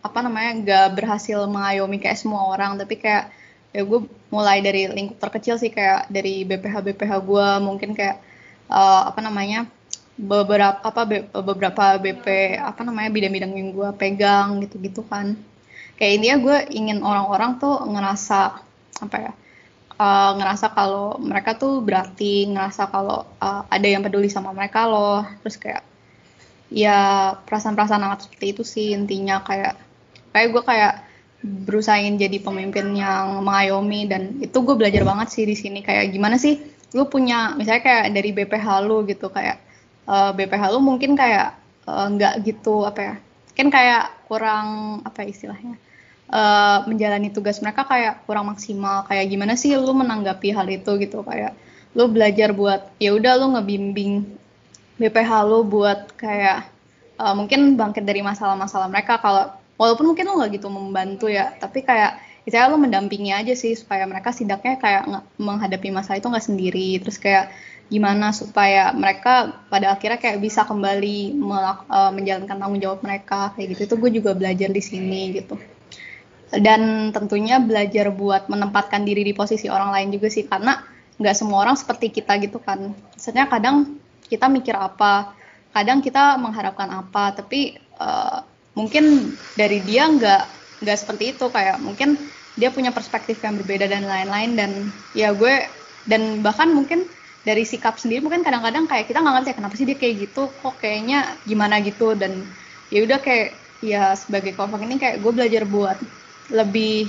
apa 0.00 0.18
namanya 0.24 0.50
nggak 0.64 0.86
berhasil 0.96 1.44
mengayomi 1.44 2.00
kayak 2.00 2.16
semua 2.16 2.48
orang 2.48 2.80
tapi 2.80 2.96
kayak 2.96 3.28
ya 3.68 3.84
gue 3.84 4.00
mulai 4.32 4.64
dari 4.64 4.88
lingkup 4.88 5.20
terkecil 5.20 5.60
sih 5.60 5.68
kayak 5.68 6.08
dari 6.08 6.48
BPH 6.48 6.80
BPH 6.80 7.12
gue 7.20 7.48
mungkin 7.60 7.92
kayak 7.92 8.16
uh, 8.72 9.12
apa 9.12 9.20
namanya 9.20 9.68
beberapa 10.18 10.82
apa 10.82 11.02
be, 11.06 11.30
beberapa 11.30 11.94
BP 12.02 12.58
apa 12.58 12.82
namanya 12.82 13.14
bidang-bidang 13.14 13.52
yang 13.54 13.70
gue 13.70 13.90
pegang 13.94 14.58
gitu-gitu 14.66 15.06
kan. 15.06 15.38
Kayak 15.94 16.12
intinya 16.18 16.36
gue 16.42 16.56
ingin 16.74 16.98
orang-orang 17.06 17.62
tuh 17.62 17.86
ngerasa 17.86 18.58
apa 18.98 19.16
ya 19.22 19.32
uh, 19.98 20.32
ngerasa 20.38 20.74
kalau 20.74 21.18
mereka 21.22 21.54
tuh 21.54 21.82
berarti 21.82 22.50
ngerasa 22.50 22.90
kalau 22.90 23.26
uh, 23.38 23.62
ada 23.70 23.86
yang 23.86 24.02
peduli 24.02 24.26
sama 24.26 24.50
mereka 24.50 24.86
loh. 24.90 25.22
Terus 25.46 25.56
kayak 25.58 25.82
ya 26.68 27.32
perasaan-perasaan 27.46 28.02
amat 28.02 28.26
seperti 28.26 28.46
itu 28.54 28.62
sih 28.66 28.94
intinya. 28.94 29.42
Kayak 29.46 29.78
kayak 30.34 30.48
gue 30.54 30.62
kayak 30.66 30.94
berusaha 31.38 32.02
ingin 32.02 32.18
jadi 32.18 32.42
pemimpin 32.42 32.98
yang 32.98 33.46
mengayomi 33.46 34.10
dan 34.10 34.42
itu 34.42 34.58
gue 34.58 34.74
belajar 34.74 35.06
banget 35.06 35.28
sih 35.30 35.44
di 35.46 35.54
sini. 35.54 35.86
Kayak 35.86 36.10
gimana 36.10 36.38
sih 36.38 36.58
lu 36.96 37.04
punya 37.06 37.52
misalnya 37.54 37.84
kayak 37.84 38.06
dari 38.16 38.30
BPH 38.32 38.66
lu 38.82 39.04
gitu 39.04 39.28
kayak 39.28 39.67
uh, 40.08 40.32
eh, 40.32 40.32
BPH 40.32 40.62
lu 40.72 40.80
mungkin 40.80 41.12
kayak 41.12 41.54
uh, 41.84 42.08
nggak 42.08 42.48
gitu 42.48 42.88
apa 42.88 43.00
ya 43.04 43.14
kan 43.52 43.68
kayak 43.68 44.04
kurang 44.24 44.66
apa 45.04 45.26
ya 45.26 45.28
istilahnya 45.34 45.76
uh, 46.32 46.84
menjalani 46.84 47.32
tugas 47.32 47.58
mereka 47.64 47.84
kayak 47.88 48.24
kurang 48.28 48.48
maksimal. 48.52 49.04
Kayak 49.08 49.26
gimana 49.32 49.54
sih 49.56 49.74
lu 49.74 49.92
menanggapi 49.96 50.52
hal 50.52 50.68
itu 50.68 50.96
gitu 51.00 51.24
kayak 51.24 51.56
lu 51.96 52.06
belajar 52.12 52.52
buat 52.52 52.92
ya 53.00 53.16
udah 53.16 53.32
lu 53.40 53.56
ngebimbing 53.56 54.28
BPH 55.00 55.30
lu 55.48 55.64
buat 55.64 56.12
kayak 56.20 56.68
uh, 57.16 57.34
mungkin 57.34 57.74
bangkit 57.74 58.04
dari 58.04 58.20
masalah-masalah 58.20 58.88
mereka. 58.92 59.18
Kalau 59.18 59.52
walaupun 59.80 60.14
mungkin 60.14 60.28
lu 60.28 60.38
nggak 60.38 60.52
gitu 60.60 60.68
membantu 60.68 61.26
ya 61.32 61.54
tapi 61.56 61.82
kayak 61.82 62.20
misalnya 62.48 62.72
lo 62.72 62.80
mendampingi 62.80 63.28
aja 63.28 63.52
sih 63.52 63.76
supaya 63.76 64.08
mereka 64.08 64.32
sidaknya 64.32 64.80
kayak 64.80 65.04
menghadapi 65.36 65.92
masalah 65.92 66.16
itu 66.16 66.32
nggak 66.32 66.46
sendiri. 66.48 66.96
Terus 67.04 67.20
kayak 67.20 67.52
gimana 67.92 68.32
supaya 68.32 68.88
mereka 68.96 69.52
pada 69.68 69.92
akhirnya 69.92 70.16
kayak 70.16 70.40
bisa 70.40 70.64
kembali 70.64 71.36
uh, 71.44 72.08
menjalankan 72.08 72.56
tanggung 72.56 72.80
jawab 72.80 73.04
mereka 73.04 73.52
kayak 73.52 73.76
gitu. 73.76 73.92
Itu 73.92 73.94
gue 74.00 74.10
juga 74.16 74.32
belajar 74.32 74.72
di 74.72 74.80
sini 74.80 75.36
gitu. 75.36 75.60
Dan 76.48 77.12
tentunya 77.12 77.60
belajar 77.60 78.08
buat 78.16 78.48
menempatkan 78.48 79.04
diri 79.04 79.28
di 79.28 79.36
posisi 79.36 79.68
orang 79.68 79.92
lain 79.92 80.08
juga 80.16 80.32
sih 80.32 80.48
karena 80.48 80.80
nggak 81.20 81.36
semua 81.36 81.68
orang 81.68 81.76
seperti 81.76 82.08
kita 82.08 82.40
gitu 82.40 82.64
kan. 82.64 82.96
Maksudnya 83.12 83.44
kadang 83.44 84.00
kita 84.24 84.48
mikir 84.48 84.72
apa 84.72 85.36
kadang 85.76 86.00
kita 86.00 86.40
mengharapkan 86.40 86.88
apa 86.88 87.36
tapi 87.36 87.76
uh, 88.00 88.40
mungkin 88.72 89.36
dari 89.52 89.84
dia 89.84 90.08
nggak 90.08 90.42
nggak 90.80 90.96
seperti 90.96 91.36
itu. 91.36 91.44
Kayak 91.52 91.84
mungkin 91.84 92.16
dia 92.58 92.74
punya 92.74 92.90
perspektif 92.90 93.38
yang 93.40 93.54
berbeda 93.54 93.86
dan 93.86 94.04
lain-lain 94.04 94.50
dan 94.58 94.70
ya 95.14 95.30
gue 95.30 95.64
dan 96.10 96.42
bahkan 96.42 96.74
mungkin 96.74 97.06
dari 97.46 97.62
sikap 97.62 97.96
sendiri 97.96 98.20
mungkin 98.20 98.42
kadang-kadang 98.42 98.90
kayak 98.90 99.06
kita 99.06 99.22
nggak 99.22 99.34
ngerti 99.40 99.50
ya, 99.54 99.56
kenapa 99.56 99.74
sih 99.78 99.86
dia 99.86 99.96
kayak 99.96 100.14
gitu 100.28 100.50
kok 100.50 100.74
kayaknya 100.82 101.38
gimana 101.46 101.78
gitu 101.80 102.12
dan 102.18 102.44
ya 102.90 103.06
udah 103.06 103.22
kayak 103.22 103.54
ya 103.78 104.12
sebagai 104.18 104.58
kompak 104.58 104.82
ini 104.82 104.98
kayak 104.98 105.22
gue 105.22 105.32
belajar 105.32 105.62
buat 105.64 105.96
lebih 106.50 107.06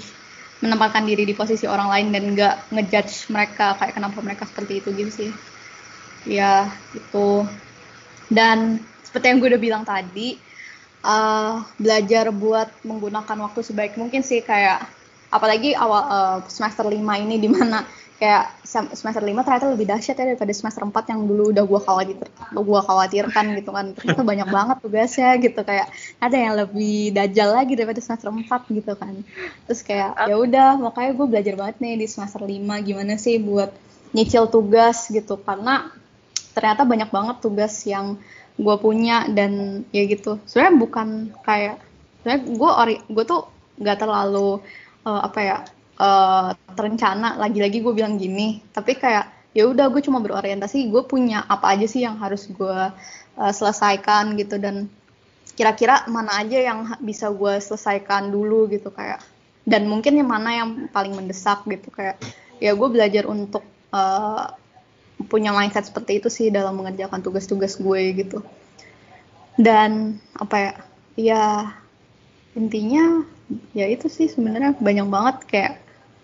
menempatkan 0.59 1.07
diri 1.07 1.23
di 1.23 1.33
posisi 1.33 1.65
orang 1.65 1.89
lain 1.89 2.07
dan 2.13 2.23
nggak 2.35 2.55
ngejudge 2.75 3.31
mereka 3.31 3.73
kayak 3.79 3.95
kenapa 3.95 4.17
mereka 4.21 4.43
seperti 4.45 4.83
itu 4.83 4.89
gitu 4.93 5.11
sih. 5.11 5.31
Ya 6.27 6.69
itu 6.93 7.47
dan 8.29 8.83
seperti 9.01 9.25
yang 9.33 9.37
gue 9.41 9.49
udah 9.55 9.63
bilang 9.63 9.83
tadi 9.87 10.37
uh, 11.01 11.63
belajar 11.79 12.29
buat 12.29 12.69
menggunakan 12.85 13.37
waktu 13.49 13.59
sebaik 13.65 13.97
mungkin 13.97 14.21
sih 14.21 14.43
kayak 14.43 14.98
apalagi 15.29 15.77
awal 15.77 16.03
uh, 16.09 16.37
semester 16.49 16.85
lima 16.89 17.17
ini 17.21 17.37
di 17.37 17.49
mana 17.49 17.85
kayak 18.19 18.67
semester 18.67 19.23
5 19.23 19.31
ternyata 19.31 19.71
lebih 19.71 19.87
dahsyat 19.87 20.19
ya 20.19 20.25
daripada 20.35 20.51
semester 20.51 20.83
4 20.83 20.91
yang 21.15 21.23
dulu 21.23 21.55
udah 21.55 21.63
gue 21.63 21.79
khawatir 21.79 22.15
gue 22.51 22.81
khawatirkan 22.83 23.45
gitu 23.55 23.71
kan. 23.71 23.95
Ternyata 23.95 24.21
banyak 24.27 24.49
banget 24.51 24.77
tugasnya 24.83 25.29
gitu 25.39 25.61
kayak 25.63 25.87
ada 26.19 26.35
yang 26.35 26.53
lebih 26.59 27.15
dajal 27.15 27.55
lagi 27.55 27.79
daripada 27.79 28.03
semester 28.03 28.27
4 28.27 28.75
gitu 28.75 28.93
kan. 28.99 29.23
Terus 29.71 29.81
kayak 29.87 30.19
ya 30.27 30.35
udah 30.35 30.69
makanya 30.83 31.11
gue 31.15 31.27
belajar 31.31 31.53
banget 31.55 31.75
nih 31.79 31.95
di 31.95 32.07
semester 32.11 32.43
5 32.43 32.59
gimana 32.83 33.15
sih 33.15 33.39
buat 33.39 33.71
nyicil 34.11 34.51
tugas 34.51 35.07
gitu. 35.07 35.39
Karena 35.39 35.87
ternyata 36.51 36.83
banyak 36.83 37.09
banget 37.15 37.35
tugas 37.39 37.71
yang 37.87 38.19
gue 38.59 38.75
punya 38.83 39.31
dan 39.31 39.87
ya 39.95 40.03
gitu. 40.03 40.43
Sebenarnya 40.43 40.75
bukan 40.75 41.07
kayak 41.47 41.79
sebenarnya 42.19 42.41
gue 42.51 42.69
ori 42.83 42.95
gue 43.07 43.23
tuh 43.23 43.47
nggak 43.79 43.95
terlalu 44.03 44.59
uh, 45.09 45.25
apa 45.25 45.39
ya 45.41 45.57
uh, 45.97 46.53
terencana 46.77 47.41
lagi-lagi 47.41 47.81
gue 47.81 47.93
bilang 47.97 48.21
gini 48.21 48.61
tapi 48.69 48.93
kayak 48.93 49.25
ya 49.57 49.65
udah 49.65 49.89
gue 49.89 50.05
cuma 50.05 50.21
berorientasi 50.21 50.93
gue 50.93 51.03
punya 51.09 51.41
apa 51.49 51.73
aja 51.73 51.89
sih 51.89 52.05
yang 52.05 52.21
harus 52.21 52.45
gue 52.45 52.79
uh, 53.41 53.53
selesaikan 53.53 54.37
gitu 54.37 54.61
dan 54.61 54.85
kira-kira 55.59 56.07
mana 56.07 56.39
aja 56.39 56.55
yang 56.55 56.87
bisa 57.03 57.27
gue 57.35 57.59
selesaikan 57.59 58.31
dulu 58.31 58.71
gitu 58.71 58.95
kayak. 58.95 59.19
Dan 59.67 59.91
mungkin 59.91 60.15
yang 60.15 60.31
mana 60.31 60.55
yang 60.55 60.87
paling 60.87 61.11
mendesak 61.11 61.67
gitu 61.67 61.91
kayak 61.91 62.15
ya 62.63 62.71
gue 62.71 62.87
belajar 62.87 63.27
untuk 63.27 63.67
uh, 63.91 64.55
punya 65.27 65.51
mindset 65.51 65.91
seperti 65.91 66.23
itu 66.23 66.31
sih 66.31 66.47
dalam 66.47 66.79
mengerjakan 66.79 67.19
tugas-tugas 67.19 67.75
gue 67.75 68.01
gitu. 68.15 68.39
Dan 69.59 70.23
apa 70.39 70.55
ya 70.55 70.73
ya 71.19 71.43
intinya 72.55 73.27
ya 73.73 73.85
itu 73.89 74.07
sih 74.07 74.29
sebenarnya 74.29 74.77
banyak 74.77 75.07
banget 75.09 75.35
kayak 75.49 75.73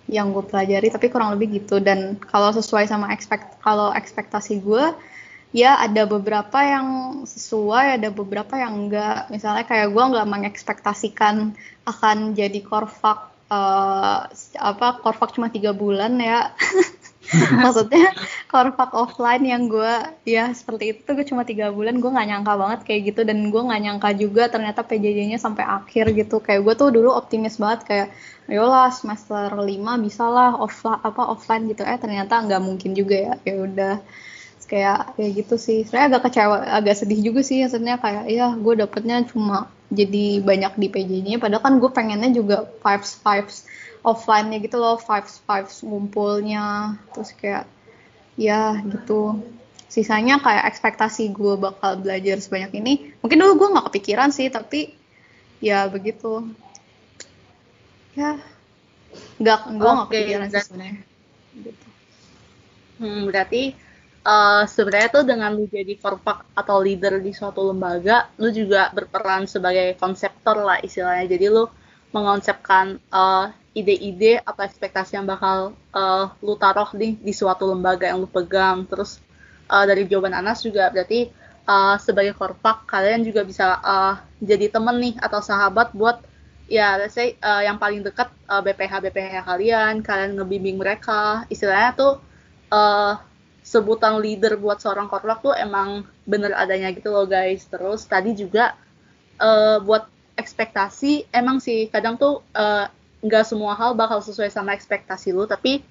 yang 0.05 0.29
gue 0.34 0.46
pelajari 0.46 0.94
tapi 0.94 1.10
kurang 1.10 1.34
lebih 1.38 1.62
gitu. 1.62 1.82
Dan 1.82 2.18
kalau 2.22 2.53
sesuai 2.53 2.85
sama 2.85 3.09
expect 3.14 3.57
kalau 3.61 3.90
ekspektasi 3.94 4.61
gue 4.61 4.94
ya 5.55 5.79
ada 5.79 6.03
beberapa 6.05 6.59
yang 6.61 6.88
sesuai 7.25 8.01
ada 8.01 8.09
beberapa 8.14 8.53
yang 8.57 8.88
enggak. 8.88 9.29
Misalnya 9.33 9.66
kayak 9.66 9.92
gue 9.94 10.03
nggak 10.03 10.29
mengekspektasikan 10.29 11.57
akan 11.85 12.18
jadi 12.38 12.59
korfak 12.61 13.35
uh, 13.50 14.25
apa 14.57 14.88
korfak 15.01 15.38
cuma 15.38 15.50
tiga 15.53 15.72
bulan 15.74 16.18
ya 16.18 16.53
maksudnya 17.64 18.14
korfak 18.48 18.92
offline 18.94 19.44
yang 19.44 19.66
gue 19.66 19.94
ya 20.29 20.53
seperti 20.53 20.94
itu 20.94 21.09
gue 21.18 21.25
cuma 21.25 21.42
tiga 21.42 21.74
bulan 21.74 21.98
gue 21.98 22.09
nggak 22.11 22.27
nyangka 22.29 22.53
banget 22.53 22.79
kayak 22.85 23.01
gitu. 23.14 23.22
Dan 23.25 23.50
gue 23.50 23.61
nggak 23.61 23.81
nyangka 23.81 24.09
juga 24.16 24.44
ternyata 24.50 24.81
PJJ-nya 24.85 25.40
sampai 25.42 25.66
akhir 25.66 26.14
gitu. 26.14 26.40
Kayak 26.40 26.61
gue 26.66 26.74
tuh 26.77 26.90
dulu 26.94 27.09
optimis 27.14 27.57
banget 27.57 27.79
kayak 27.88 28.07
ayolah 28.46 28.94
semester 28.94 29.50
lima 29.66 29.98
bisa 29.98 30.25
lah 30.29 30.53
offline 30.57 31.01
apa 31.01 31.22
offline 31.33 31.66
gitu. 31.72 31.81
Eh 31.81 31.98
ternyata 31.98 32.42
nggak 32.46 32.61
mungkin 32.61 32.92
juga 32.94 33.16
ya. 33.16 33.33
Ya 33.44 33.55
udah. 33.61 33.96
Kayak 34.66 35.14
kayak 35.14 35.31
gitu 35.46 35.55
sih. 35.61 35.79
Saya 35.85 36.09
agak 36.09 36.29
kecewa 36.29 36.66
agak 36.66 36.98
sedih 36.98 37.22
juga 37.22 37.46
sih 37.46 37.61
maksudnya 37.61 38.01
kayak 38.01 38.25
ya 38.33 38.50
gue 38.57 38.74
dapetnya 38.74 39.22
cuma 39.29 39.70
jadi 39.94 40.42
banyak 40.42 40.74
di 40.81 40.88
PJ-nya 40.90 41.38
padahal 41.38 41.61
kan 41.61 41.77
gue 41.77 41.92
pengennya 41.94 42.33
juga 42.33 42.66
vibes 42.81 43.22
vibes 43.22 43.57
offline-nya 44.05 44.61
gitu 44.61 44.77
loh 44.77 45.01
vibes 45.01 45.41
vibes 45.41 45.81
ngumpulnya 45.81 46.96
terus 47.09 47.33
kayak 47.33 47.65
ya 48.37 48.77
gitu. 48.85 49.41
Sisanya 49.89 50.37
kayak 50.37 50.70
ekspektasi 50.70 51.33
gue 51.33 51.57
bakal 51.57 51.98
belajar 52.03 52.37
sebanyak 52.37 52.72
ini. 52.77 52.94
Mungkin 53.25 53.41
dulu 53.41 53.53
gue 53.65 53.70
nggak 53.74 53.87
kepikiran 53.89 54.29
sih 54.29 54.53
tapi 54.53 54.94
ya 55.57 55.89
begitu. 55.89 56.46
Ya 58.13 58.37
nggak 59.41 59.59
gue 59.74 59.89
nggak 59.89 60.07
okay, 60.07 60.22
kepikiran 60.22 60.48
sih 60.53 60.61
sebenarnya. 60.61 60.96
Gitu. 61.55 61.87
hmm, 63.00 63.22
berarti 63.31 63.63
uh, 64.27 64.68
sebenarnya 64.68 65.09
tuh 65.15 65.24
dengan 65.24 65.55
lu 65.55 65.72
jadi 65.72 65.96
korpak 65.96 66.51
atau 66.51 66.83
leader 66.83 67.24
di 67.24 67.31
suatu 67.31 67.63
lembaga 67.72 68.27
lu 68.35 68.51
juga 68.51 68.91
berperan 68.91 69.48
sebagai 69.48 69.96
konseptor 69.96 70.59
lah 70.59 70.77
istilahnya. 70.83 71.31
Jadi 71.31 71.46
lu 71.48 71.63
mengonsepkan 72.11 73.00
uh, 73.11 73.48
ide-ide 73.75 74.40
atau 74.40 74.64
ekspektasi 74.64 75.20
yang 75.20 75.27
bakal 75.27 75.75
uh, 75.92 76.31
lu 76.40 76.55
taruh 76.55 76.88
di 76.96 77.20
di 77.20 77.35
suatu 77.35 77.68
lembaga 77.68 78.07
yang 78.07 78.24
lu 78.24 78.29
pegang. 78.31 78.88
Terus 78.88 79.20
uh, 79.68 79.83
dari 79.83 80.07
jawaban 80.07 80.31
Anas 80.31 80.64
juga 80.64 80.88
berarti 80.88 81.27
uh, 81.68 82.00
sebagai 82.00 82.31
korpak 82.40 82.88
kalian 82.88 83.27
juga 83.27 83.44
bisa 83.44 83.75
uh, 83.83 84.16
jadi 84.40 84.72
temen 84.72 84.96
nih 85.03 85.16
atau 85.20 85.44
sahabat 85.44 85.92
buat 85.92 86.24
ya 86.72 86.98
let's 86.98 87.14
say 87.20 87.35
uh, 87.44 87.61
yang 87.61 87.75
paling 87.75 88.01
dekat 88.01 88.31
uh, 88.48 88.64
BPH 88.64 89.11
BPH 89.11 89.44
kalian 89.44 90.00
kalian 90.00 90.40
ngebimbing 90.40 90.79
mereka. 90.79 91.44
Istilahnya 91.51 91.92
tuh 92.00 92.14
uh, 92.72 93.20
sebutan 93.59 94.24
leader 94.24 94.55
buat 94.55 94.79
seorang 94.79 95.11
korpak 95.11 95.44
tuh 95.44 95.51
emang 95.51 96.07
bener 96.24 96.55
adanya 96.55 96.96
gitu 96.96 97.11
loh 97.11 97.27
guys. 97.27 97.68
Terus 97.68 98.07
tadi 98.07 98.40
juga 98.40 98.72
uh, 99.44 99.83
buat 99.83 100.07
ekspektasi 100.35 101.31
emang 101.31 101.59
sih 101.59 101.92
kadang 101.92 102.16
tuh 102.16 102.40
uh, 102.55 102.88
nggak 103.24 103.46
semua 103.48 103.78
hal 103.78 103.96
bakal 103.96 104.20
sesuai 104.20 104.51
sama 104.51 104.75
ekspektasi 104.75 105.32
lu 105.32 105.48
tapi 105.48 105.84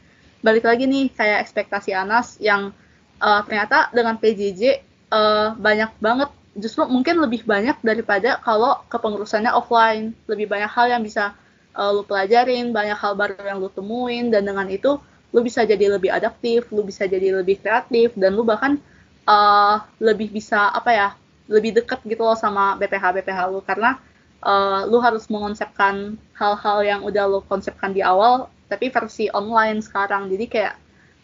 balik 0.45 0.69
lagi 0.69 0.85
nih 0.85 1.09
kayak 1.09 1.49
ekspektasi 1.49 1.97
Anas 1.97 2.37
yang 2.37 2.77
uh, 3.25 3.41
ternyata 3.49 3.89
dengan 3.97 4.21
PJJ 4.21 4.63
uh, 4.63 4.73
eh, 5.15 5.49
banyak 5.57 5.91
banget 6.05 6.31
justru 6.55 6.87
mungkin 6.87 7.19
lebih 7.19 7.49
banyak 7.49 7.81
daripada 7.83 8.39
kalau 8.45 8.79
kepengurusannya 8.93 9.51
offline. 9.51 10.15
Lebih 10.31 10.47
banyak 10.47 10.71
hal 10.71 10.87
yang 10.93 11.03
bisa 11.03 11.35
uh, 11.75 11.91
lu 11.91 12.07
pelajarin 12.07 12.71
banyak 12.71 12.95
hal 12.95 13.17
baru 13.19 13.41
yang 13.41 13.59
lu 13.59 13.73
temuin 13.73 14.31
dan 14.31 14.47
dengan 14.47 14.69
itu 14.71 15.01
lu 15.35 15.43
bisa 15.43 15.67
jadi 15.67 15.91
lebih 15.91 16.15
adaptif 16.15 16.71
lu 16.71 16.87
bisa 16.87 17.11
jadi 17.11 17.35
lebih 17.35 17.59
kreatif 17.59 18.15
dan 18.15 18.39
lu 18.39 18.47
bahkan 18.47 18.79
uh, 19.27 19.83
lebih 19.99 20.31
bisa 20.31 20.71
apa 20.71 20.95
ya 20.95 21.09
lebih 21.51 21.75
dekat 21.75 22.07
gitu 22.07 22.23
loh 22.23 22.39
sama 22.39 22.79
BPH 22.79 23.05
BPH 23.21 23.39
lu. 23.51 23.61
Karena 23.65 23.99
uh, 24.45 24.87
lu 24.87 25.01
harus 25.01 25.27
mengonsepkan 25.33 26.21
hal-hal 26.37 26.79
yang 26.85 27.01
udah 27.03 27.25
lu 27.27 27.41
konsepkan 27.49 27.97
di 27.97 28.05
awal 28.05 28.53
tapi 28.69 28.93
versi 28.93 29.27
online 29.33 29.81
sekarang. 29.81 30.29
Jadi 30.29 30.45
kayak 30.47 30.75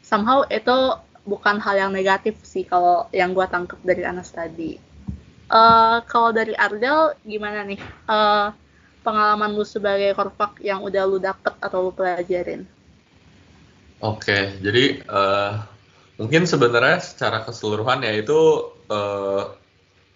somehow 0.01 0.43
itu 0.49 0.97
bukan 1.29 1.61
hal 1.61 1.77
yang 1.77 1.93
negatif 1.93 2.41
sih 2.43 2.65
kalau 2.65 3.07
yang 3.13 3.37
gue 3.37 3.47
tangkap 3.47 3.79
dari 3.85 4.03
Anas 4.03 4.33
tadi. 4.33 4.81
Uh, 5.51 6.01
kalau 6.09 6.33
dari 6.33 6.57
Ardel 6.57 7.15
gimana 7.27 7.67
nih? 7.67 7.81
Uh, 8.09 8.55
pengalaman 9.01 9.57
lu 9.57 9.65
sebagai 9.65 10.13
korpak 10.13 10.61
yang 10.61 10.85
udah 10.85 11.05
lu 11.09 11.17
dapet 11.17 11.57
atau 11.59 11.89
lu 11.89 11.93
pelajarin? 11.93 12.69
Oke 14.01 14.33
okay, 14.33 14.43
jadi 14.65 15.05
uh, 15.09 15.61
mungkin 16.17 16.49
sebenarnya 16.49 17.01
secara 17.05 17.45
keseluruhan 17.45 18.01
ya 18.05 18.13
itu 18.17 18.73
uh, 18.89 19.60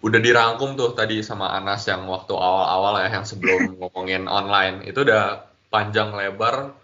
udah 0.05 0.19
dirangkum 0.21 0.77
tuh 0.77 0.93
tadi 0.93 1.25
sama 1.25 1.49
Anas 1.49 1.89
yang 1.89 2.05
waktu 2.05 2.37
awal-awal 2.37 3.01
ya 3.01 3.09
yang 3.09 3.25
sebelum 3.25 3.73
ngomongin 3.81 4.29
online. 4.29 4.85
Itu 4.85 5.01
udah 5.01 5.41
panjang 5.73 6.13
lebar 6.13 6.77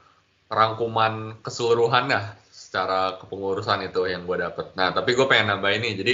rangkuman 0.50 1.38
keseluruhan 1.46 2.10
ya 2.10 2.34
secara 2.50 3.22
kepengurusan 3.22 3.86
itu 3.86 4.10
yang 4.10 4.26
gue 4.26 4.42
dapet. 4.42 4.74
Nah 4.74 4.90
tapi 4.90 5.14
gue 5.14 5.30
pengen 5.30 5.54
nambah 5.54 5.70
ini 5.70 5.94
jadi 5.94 6.14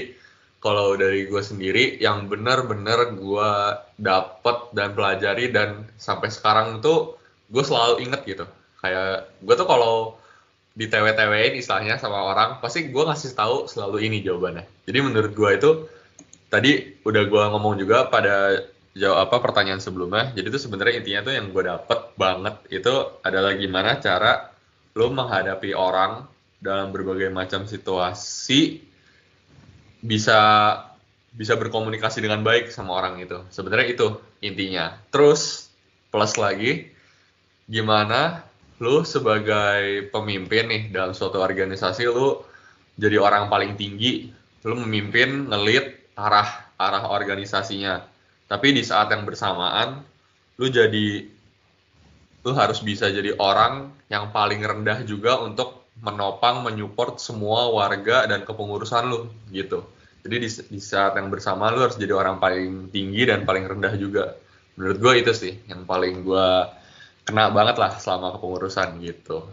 kalau 0.60 1.00
dari 1.00 1.32
gue 1.32 1.40
sendiri 1.40 1.96
yang 2.04 2.28
bener-bener 2.28 3.16
gue 3.16 3.52
dapet 3.98 4.58
dan 4.76 4.92
pelajari 4.92 5.54
dan 5.54 5.88
sampai 5.96 6.28
sekarang 6.28 6.84
tuh 6.84 7.16
gue 7.48 7.64
selalu 7.64 8.04
inget 8.04 8.22
gitu. 8.28 8.46
Kayak 8.84 9.32
gue 9.42 9.56
tuh 9.56 9.68
kalau 9.70 10.20
di 10.78 10.86
TW-TW 10.86 11.58
istilahnya 11.58 11.98
sama 11.98 12.22
orang 12.22 12.62
pasti 12.62 12.94
gue 12.94 13.04
ngasih 13.06 13.34
tahu 13.34 13.66
selalu 13.66 14.06
ini 14.06 14.22
jawabannya. 14.22 14.86
Jadi 14.86 15.00
menurut 15.02 15.34
gue 15.34 15.50
itu 15.56 15.70
tadi 16.48 17.02
udah 17.04 17.24
gue 17.28 17.44
ngomong 17.56 17.76
juga 17.80 18.08
pada 18.08 18.64
jawab 18.98 19.30
apa 19.30 19.38
pertanyaan 19.44 19.80
sebelumnya. 19.80 20.34
Jadi 20.34 20.48
itu 20.50 20.60
sebenarnya 20.60 21.00
intinya 21.00 21.22
tuh 21.30 21.34
yang 21.38 21.48
gue 21.54 21.64
dapet 21.64 22.00
banget 22.18 22.56
itu 22.74 22.94
adalah 23.22 23.54
gimana 23.54 24.02
cara 24.02 24.52
lo 24.98 25.14
menghadapi 25.14 25.78
orang 25.78 26.26
dalam 26.58 26.90
berbagai 26.90 27.30
macam 27.30 27.70
situasi 27.70 28.82
bisa 30.02 30.40
bisa 31.38 31.54
berkomunikasi 31.54 32.18
dengan 32.26 32.42
baik 32.42 32.74
sama 32.74 32.98
orang 32.98 33.22
itu. 33.22 33.38
Sebenarnya 33.54 33.94
itu 33.94 34.08
intinya. 34.42 34.98
Terus 35.14 35.70
plus 36.10 36.34
lagi 36.42 36.90
gimana 37.70 38.42
lu 38.82 39.06
sebagai 39.06 40.10
pemimpin 40.10 40.66
nih 40.70 40.84
dalam 40.90 41.14
suatu 41.14 41.38
organisasi 41.38 42.10
lu 42.10 42.42
jadi 42.98 43.22
orang 43.22 43.54
paling 43.54 43.78
tinggi. 43.78 44.34
Lu 44.66 44.74
memimpin 44.74 45.54
ngelit 45.54 45.97
arah 46.18 46.74
arah 46.76 47.04
organisasinya 47.14 48.02
tapi 48.50 48.74
di 48.74 48.82
saat 48.82 49.14
yang 49.14 49.24
bersamaan 49.24 50.02
lu 50.58 50.68
jadi 50.68 51.30
lu 52.42 52.52
harus 52.58 52.82
bisa 52.82 53.08
jadi 53.14 53.38
orang 53.38 53.94
yang 54.10 54.34
paling 54.34 54.60
rendah 54.60 55.06
juga 55.06 55.38
untuk 55.46 55.86
menopang 56.02 56.66
menyupport 56.66 57.22
semua 57.22 57.70
warga 57.70 58.26
dan 58.26 58.42
kepengurusan 58.44 59.08
lu 59.08 59.30
gitu 59.54 59.86
jadi 60.26 60.42
di, 60.42 60.50
di 60.74 60.80
saat 60.82 61.14
yang 61.16 61.30
bersamaan 61.30 61.78
lu 61.78 61.86
harus 61.86 62.02
jadi 62.02 62.18
orang 62.18 62.42
paling 62.42 62.90
tinggi 62.90 63.30
dan 63.30 63.46
paling 63.46 63.70
rendah 63.70 63.94
juga 63.94 64.34
menurut 64.78 64.98
gue 64.98 65.14
itu 65.22 65.34
sih 65.34 65.54
yang 65.70 65.86
paling 65.86 66.26
gue 66.26 66.48
kena 67.28 67.52
banget 67.52 67.76
lah 67.76 67.92
selama 68.00 68.40
kepengurusan 68.40 69.04
gitu. 69.04 69.44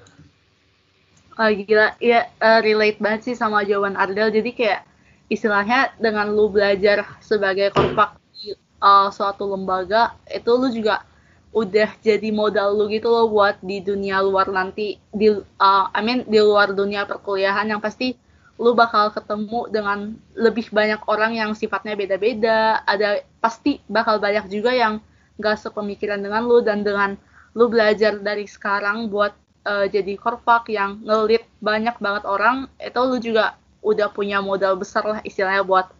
Oh, 1.34 1.50
gila, 1.50 1.98
ya 1.98 2.30
uh, 2.38 2.62
relate 2.62 3.02
banget 3.02 3.20
sih 3.26 3.34
sama 3.34 3.66
jawaban 3.66 3.98
Ardel. 3.98 4.30
Jadi 4.30 4.54
kayak 4.54 4.86
istilahnya 5.32 5.94
dengan 5.96 6.30
lu 6.32 6.52
belajar 6.52 7.04
sebagai 7.24 7.72
korpak 7.72 8.20
di 8.36 8.52
uh, 8.80 9.08
suatu 9.08 9.48
lembaga, 9.48 10.16
itu 10.28 10.50
lu 10.52 10.68
juga 10.70 11.04
udah 11.54 11.94
jadi 12.02 12.34
modal 12.34 12.74
lu 12.74 12.90
gitu 12.90 13.06
loh 13.06 13.30
buat 13.30 13.62
di 13.62 13.78
dunia 13.78 14.18
luar 14.18 14.50
nanti 14.50 14.98
di 15.14 15.30
uh, 15.30 15.86
I 15.94 16.02
mean 16.02 16.26
di 16.26 16.42
luar 16.42 16.74
dunia 16.74 17.06
perkuliahan 17.06 17.70
yang 17.70 17.78
pasti 17.78 18.18
lu 18.58 18.74
bakal 18.74 19.14
ketemu 19.14 19.70
dengan 19.70 20.14
lebih 20.34 20.70
banyak 20.70 21.02
orang 21.06 21.38
yang 21.38 21.50
sifatnya 21.54 21.94
beda-beda. 21.94 22.82
Ada 22.86 23.22
pasti 23.38 23.82
bakal 23.86 24.18
banyak 24.18 24.50
juga 24.50 24.74
yang 24.74 24.98
gak 25.38 25.58
sepemikiran 25.58 26.22
dengan 26.22 26.46
lu 26.46 26.62
dan 26.62 26.86
dengan 26.86 27.18
lu 27.54 27.70
belajar 27.70 28.18
dari 28.18 28.46
sekarang 28.46 29.10
buat 29.10 29.34
uh, 29.66 29.86
jadi 29.90 30.14
korpak 30.18 30.70
yang 30.70 31.02
ngelit 31.02 31.46
banyak 31.58 31.94
banget 31.98 32.24
orang 32.26 32.66
itu 32.78 33.00
lu 33.02 33.16
juga 33.18 33.58
udah 33.84 34.08
punya 34.08 34.40
modal 34.40 34.80
besar 34.80 35.04
lah 35.04 35.20
istilahnya 35.20 35.60
buat 35.60 35.92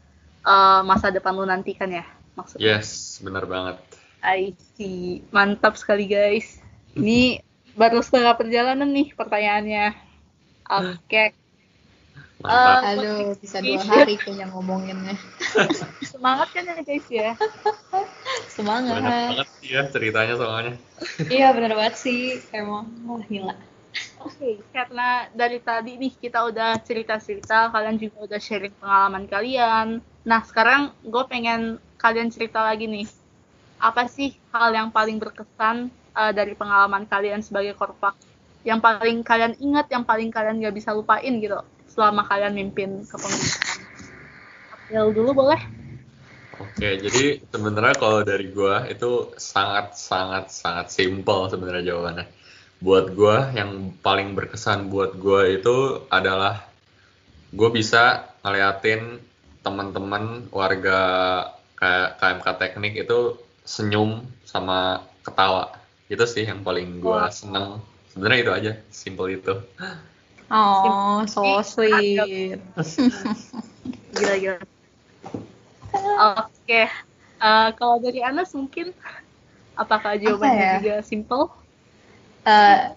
uh, 0.49 0.81
masa 0.83 1.13
depan 1.13 1.37
lu 1.37 1.45
nanti 1.45 1.77
kan 1.77 1.93
ya 1.93 2.09
maksudnya 2.35 2.81
yes 2.81 3.21
benar 3.21 3.45
banget 3.45 3.77
I 4.25 4.57
see 4.75 5.21
mantap 5.29 5.77
sekali 5.77 6.09
guys 6.09 6.59
ini 6.97 7.45
baru 7.77 8.01
setengah 8.01 8.41
perjalanan 8.41 8.89
nih 8.89 9.13
pertanyaannya 9.13 9.93
oke 10.73 10.97
okay. 11.05 11.37
Uh, 12.45 12.93
Aduh, 12.93 13.33
bisa 13.41 13.65
dua 13.65 13.81
hari 13.81 14.21
kayaknya 14.21 14.53
ngomonginnya. 14.53 15.17
Semangat 16.13 16.53
kan 16.53 16.69
ya 16.69 16.77
guys 16.85 17.09
ya? 17.09 17.33
Semangat. 18.53 19.01
Banyak 19.01 19.17
banget 19.33 19.49
ya 19.65 19.81
ceritanya 19.89 20.35
soalnya. 20.37 20.75
iya 21.33 21.57
bener 21.57 21.73
banget 21.73 21.97
sih, 21.97 22.45
emang 22.53 22.85
wah 23.09 23.25
gila. 23.33 23.57
Okay, 24.25 24.57
karena 24.73 25.29
dari 25.37 25.61
tadi 25.61 26.01
nih 26.01 26.17
kita 26.17 26.49
udah 26.49 26.81
cerita-cerita, 26.81 27.69
kalian 27.69 28.01
juga 28.01 28.25
udah 28.25 28.41
sharing 28.41 28.73
pengalaman 28.81 29.29
kalian. 29.29 30.01
Nah, 30.25 30.41
sekarang 30.41 30.97
gue 31.05 31.25
pengen 31.29 31.77
kalian 32.01 32.33
cerita 32.33 32.65
lagi 32.65 32.89
nih. 32.89 33.05
Apa 33.77 34.09
sih 34.09 34.33
hal 34.49 34.73
yang 34.73 34.89
paling 34.89 35.21
berkesan 35.21 35.93
uh, 36.17 36.33
dari 36.33 36.57
pengalaman 36.57 37.05
kalian 37.05 37.45
sebagai 37.45 37.77
korpak? 37.77 38.17
Yang 38.65 38.81
paling 38.81 39.21
kalian 39.21 39.55
ingat, 39.61 39.93
yang 39.93 40.09
paling 40.09 40.33
kalian 40.33 40.57
gak 40.65 40.73
bisa 40.73 40.97
lupain 40.97 41.37
gitu 41.37 41.61
selama 41.85 42.25
kalian 42.25 42.57
mimpin 42.57 43.05
kepemimpinan? 43.05 43.77
April 44.73 45.05
dulu 45.13 45.31
boleh? 45.45 45.61
Oke, 46.65 46.97
jadi 46.97 47.45
sebenarnya 47.45 47.97
kalau 48.01 48.25
dari 48.25 48.49
gue 48.49 48.77
itu 48.89 49.37
sangat 49.37 50.01
sangat 50.01 50.49
sangat 50.49 50.87
simple 50.89 51.53
sebenarnya 51.53 51.93
jawabannya. 51.93 52.44
Buat 52.85 53.17
gue 53.17 53.37
yang 53.57 53.97
paling 54.05 54.37
berkesan 54.37 54.93
buat 54.93 55.17
gue 55.17 55.57
itu 55.57 56.05
adalah 56.13 56.69
gue 57.49 57.71
bisa 57.73 58.29
ngeliatin 58.45 59.25
teman-teman 59.65 60.53
warga 60.53 61.01
kayak 61.81 62.21
KMK 62.21 62.47
Teknik 62.61 62.95
itu 63.01 63.41
senyum 63.65 64.29
sama 64.45 65.01
ketawa. 65.25 65.73
Itu 66.13 66.29
sih 66.29 66.45
yang 66.45 66.61
paling 66.61 67.01
gue 67.01 67.21
seneng. 67.33 67.81
Sebenarnya 68.13 68.39
itu 68.45 68.53
aja, 68.53 68.73
simple 68.93 69.33
itu. 69.33 69.55
Oh, 70.53 71.25
so 71.25 71.41
sweet. 71.65 72.61
gila 74.15 74.35
gila. 74.37 74.61
Oke, 74.61 76.53
okay. 76.69 76.87
uh, 77.41 77.49
eh, 77.49 77.69
kalau 77.81 77.97
dari 77.97 78.21
Anas 78.21 78.53
mungkin 78.53 78.93
apakah 79.73 80.21
jawabannya 80.21 80.59
ya? 80.61 80.75
juga 80.79 80.97
simple? 81.01 81.64
Uh, 82.45 82.93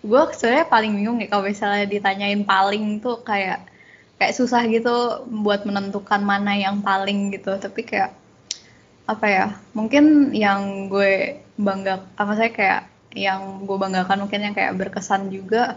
gue 0.00 0.22
sebenarnya 0.32 0.66
paling 0.68 0.92
bingung 0.96 1.16
nih 1.20 1.28
kalau 1.28 1.44
misalnya 1.44 1.84
ditanyain 1.84 2.40
paling 2.44 3.04
tuh 3.04 3.20
kayak 3.20 3.68
kayak 4.16 4.32
susah 4.32 4.64
gitu 4.68 5.28
buat 5.44 5.68
menentukan 5.68 6.24
mana 6.24 6.56
yang 6.56 6.80
paling 6.80 7.32
gitu. 7.36 7.56
Tapi 7.60 7.84
kayak 7.84 8.16
apa 9.04 9.26
ya 9.26 9.46
mungkin 9.76 10.30
yang 10.32 10.88
gue 10.88 11.42
bangga 11.58 12.00
apa 12.16 12.32
saya 12.38 12.50
kayak 12.54 12.82
yang 13.12 13.66
gue 13.66 13.76
banggakan 13.76 14.22
mungkin 14.24 14.40
yang 14.46 14.54
kayak 14.54 14.78
berkesan 14.78 15.28
juga 15.34 15.76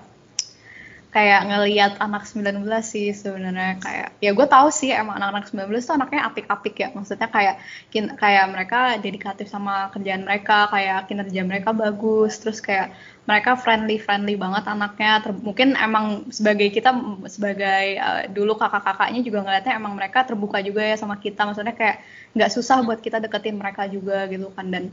kayak 1.13 1.45
ngelihat 1.45 1.93
anak 2.02 2.26
19 2.26 2.65
sih 2.82 3.13
sebenarnya. 3.13 3.78
Kayak 3.78 4.08
ya 4.17 4.32
gue 4.34 4.47
tahu 4.49 4.67
sih 4.73 4.89
emang 4.89 5.21
anak-anak 5.21 5.45
19 5.54 5.69
tuh 5.86 5.95
anaknya 5.95 6.21
apik-apik 6.26 6.76
ya. 6.82 6.89
Maksudnya 6.89 7.30
kayak 7.30 7.62
kin, 7.93 8.17
kayak 8.17 8.49
mereka 8.49 8.97
dedikatif 8.97 9.45
sama 9.45 9.93
kerjaan 9.93 10.26
mereka 10.26 10.73
kayak 10.73 11.06
kinerja 11.06 11.41
mereka 11.45 11.69
bagus 11.69 12.41
terus 12.41 12.58
kayak 12.65 12.97
mereka 13.30 13.56
friendly 13.56 14.02
friendly 14.02 14.34
banget 14.34 14.65
anaknya. 14.65 15.21
Ter, 15.21 15.32
mungkin 15.38 15.78
emang 15.78 16.34
sebagai 16.34 16.73
kita 16.73 16.89
sebagai 17.30 18.02
uh, 18.02 18.26
dulu 18.34 18.58
kakak-kakaknya 18.58 19.21
juga 19.21 19.45
ngeliatnya 19.45 19.73
emang 19.78 19.93
mereka 19.93 20.26
terbuka 20.26 20.65
juga 20.65 20.82
ya 20.82 20.97
sama 20.97 21.21
kita. 21.21 21.45
Maksudnya 21.45 21.78
kayak 21.78 22.02
nggak 22.34 22.49
susah 22.49 22.82
buat 22.82 22.97
kita 23.06 23.21
deketin 23.21 23.62
mereka 23.62 23.86
juga 23.86 24.26
gitu 24.26 24.49
kan. 24.49 24.65
Dan 24.65 24.89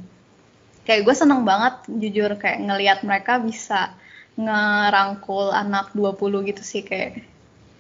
kayak 0.85 1.01
gue 1.01 1.15
seneng 1.17 1.49
banget 1.49 1.81
jujur 1.89 2.37
kayak 2.37 2.61
ngelihat 2.61 2.99
mereka 3.09 3.41
bisa 3.41 3.97
ngerangkul 4.39 5.51
anak 5.51 5.95
20 5.95 6.49
gitu 6.51 6.63
sih 6.63 6.83
kayak 6.87 7.23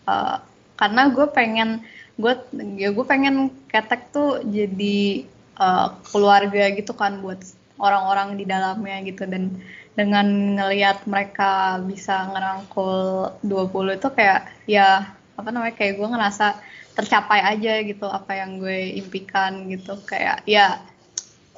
uh, 0.08 0.42
karena 0.80 1.12
gue 1.12 1.26
pengen 1.30 1.84
gue 2.20 2.34
ya 2.76 2.92
gue 2.92 3.04
pengen 3.04 3.52
ketek 3.68 4.12
tuh 4.12 4.44
jadi 4.44 5.24
uh, 5.60 5.96
keluarga 6.08 6.72
gitu 6.72 6.92
kan 6.96 7.20
buat 7.20 7.40
orang-orang 7.80 8.36
di 8.36 8.44
dalamnya 8.44 9.00
gitu. 9.04 9.24
Dan 9.24 9.60
dengan 9.96 10.56
ngelihat 10.56 11.04
mereka 11.08 11.80
bisa 11.82 12.28
ngerangkul 12.30 13.34
20 13.42 13.98
itu 13.98 14.08
kayak 14.12 14.40
ya 14.68 15.10
apa 15.34 15.48
namanya 15.48 15.74
kayak 15.74 15.96
gue 15.96 16.08
ngerasa 16.08 16.46
tercapai 16.94 17.40
aja 17.40 17.80
gitu 17.80 18.04
apa 18.06 18.36
yang 18.36 18.60
gue 18.60 19.00
impikan 19.00 19.66
gitu. 19.72 19.96
Kayak 20.04 20.44
ya 20.44 20.78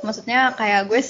maksudnya 0.00 0.54
kayak 0.54 0.88
gue 0.88 1.00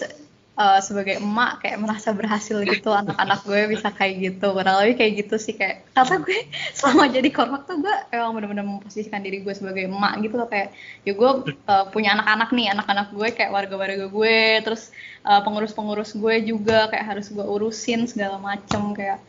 uh, 0.57 0.81
sebagai 0.85 1.21
emak 1.21 1.65
kayak 1.65 1.79
merasa 1.81 2.13
berhasil 2.13 2.61
gitu 2.65 2.93
anak-anak 3.01 3.41
gue 3.45 3.61
bisa 3.73 3.89
kayak 3.93 4.15
gitu. 4.21 4.53
Kurang 4.53 4.77
lebih 4.85 4.95
kayak 5.01 5.13
gitu 5.25 5.37
sih 5.41 5.55
kayak 5.57 5.89
karena 5.97 6.17
gue 6.21 6.39
selama 6.79 7.05
jadi 7.09 7.29
kormak 7.33 7.63
tuh 7.65 7.81
gue 7.81 7.95
emang 8.13 8.33
benar-benar 8.37 8.65
memposisikan 8.67 9.25
diri 9.25 9.41
gue 9.41 9.55
sebagai 9.57 9.89
emak 9.89 10.21
gitu 10.25 10.35
loh 10.37 10.49
kayak 10.49 10.75
ya 11.09 11.13
gue 11.17 11.31
uh, 11.69 11.85
punya 11.89 12.17
anak-anak 12.19 12.49
nih 12.53 12.67
anak-anak 12.73 13.09
gue 13.13 13.29
kayak 13.33 13.51
warga-warga 13.53 14.07
gue 14.09 14.39
terus 14.65 14.93
uh, 15.25 15.41
pengurus-pengurus 15.41 16.17
gue 16.17 16.35
juga 16.45 16.89
kayak 16.93 17.17
harus 17.17 17.27
gue 17.33 17.45
urusin 17.45 18.05
segala 18.09 18.37
macem 18.37 18.93
kayak 18.93 19.21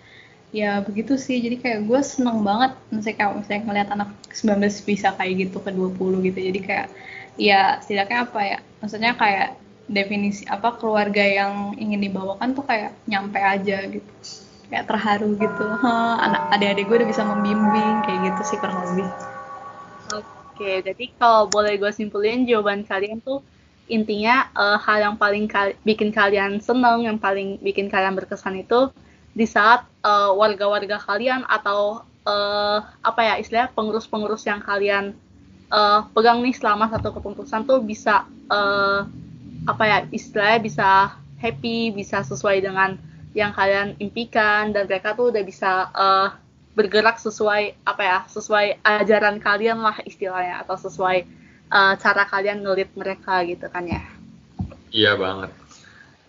ya 0.54 0.86
begitu 0.86 1.18
sih. 1.18 1.42
Jadi 1.42 1.58
kayak 1.58 1.90
gue 1.90 2.00
seneng 2.06 2.46
banget 2.46 2.78
misalnya 2.94 3.18
kayak 3.18 3.32
misalnya 3.42 3.62
ngeliat 3.66 3.90
anak 3.90 4.10
19 4.30 4.86
bisa 4.86 5.10
kayak 5.18 5.50
gitu 5.50 5.58
ke 5.58 5.74
20 5.74 6.30
gitu. 6.30 6.40
Jadi 6.40 6.60
kayak 6.62 6.88
ya 7.34 7.82
setidaknya 7.82 8.30
apa 8.30 8.42
ya 8.46 8.60
maksudnya 8.78 9.18
kayak 9.18 9.58
definisi 9.90 10.48
apa 10.48 10.76
keluarga 10.80 11.22
yang 11.22 11.76
ingin 11.76 12.00
dibawakan 12.00 12.56
tuh 12.56 12.64
kayak 12.64 12.96
nyampe 13.08 13.40
aja 13.40 13.84
gitu. 13.88 14.12
Kayak 14.72 14.90
terharu 14.90 15.38
gitu. 15.38 15.66
Ha, 15.84 15.92
anak 16.24 16.42
adik-adik 16.58 16.86
gue 16.90 16.98
udah 17.04 17.10
bisa 17.10 17.24
membimbing 17.28 18.02
kayak 18.08 18.20
gitu 18.32 18.42
sih 18.54 18.58
kurang 18.58 18.80
lebih. 18.94 19.10
Oke 20.14 20.86
jadi 20.86 21.06
kalau 21.18 21.50
boleh 21.50 21.78
gue 21.82 21.92
simpulin 21.92 22.46
jawaban 22.46 22.86
kalian 22.86 23.20
tuh 23.22 23.42
intinya 23.92 24.48
uh, 24.56 24.80
hal 24.80 25.12
yang 25.12 25.16
paling 25.20 25.46
kal 25.46 25.76
bikin 25.84 26.10
kalian 26.16 26.64
seneng, 26.64 27.04
yang 27.04 27.20
paling 27.20 27.60
bikin 27.60 27.92
kalian 27.92 28.16
berkesan 28.16 28.64
itu 28.64 28.90
di 29.34 29.44
saat 29.50 29.84
warga-warga 30.38 31.02
uh, 31.02 31.04
kalian 31.04 31.42
atau 31.50 32.06
uh, 32.24 32.80
apa 33.02 33.22
ya 33.24 33.34
istilah 33.42 33.68
pengurus-pengurus 33.74 34.46
yang 34.48 34.62
kalian 34.62 35.18
uh, 35.74 36.06
pegang 36.14 36.40
nih 36.46 36.56
selama 36.56 36.88
satu 36.92 37.12
kepengurusan 37.18 37.66
tuh 37.66 37.82
bisa 37.82 38.30
uh, 38.48 39.10
apa 39.64 39.84
ya 39.88 39.98
istilahnya 40.12 40.60
bisa 40.60 40.90
happy, 41.40 41.92
bisa 41.92 42.24
sesuai 42.24 42.64
dengan 42.64 43.00
yang 43.34 43.52
kalian 43.52 43.98
impikan 43.98 44.72
dan 44.72 44.86
mereka 44.86 45.18
tuh 45.18 45.34
udah 45.34 45.44
bisa 45.44 45.90
uh, 45.92 46.30
bergerak 46.74 47.18
sesuai 47.22 47.78
apa 47.86 48.02
ya 48.02 48.20
sesuai 48.30 48.82
ajaran 48.82 49.38
kalian 49.42 49.82
lah 49.82 49.98
istilahnya 50.06 50.62
atau 50.66 50.78
sesuai 50.78 51.26
uh, 51.70 51.94
cara 51.98 52.24
kalian 52.30 52.62
ngelit 52.62 52.90
mereka 52.94 53.42
gitu 53.46 53.66
kan 53.70 53.86
ya. 53.86 54.02
Iya 54.94 55.18
banget. 55.18 55.52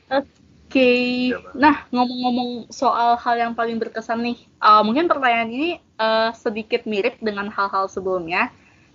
Oke. 0.09 0.29
Okay. 0.73 0.99
iya 1.31 1.39
nah 1.55 1.87
ngomong-ngomong 1.93 2.51
soal 2.73 3.15
hal 3.21 3.37
yang 3.39 3.53
paling 3.55 3.79
berkesan 3.79 4.25
nih 4.25 4.39
uh, 4.59 4.83
mungkin 4.83 5.07
pertanyaan 5.07 5.51
ini 5.53 5.71
uh, 6.01 6.33
sedikit 6.35 6.89
mirip 6.89 7.21
dengan 7.21 7.53
hal-hal 7.53 7.89
sebelumnya. 7.89 8.49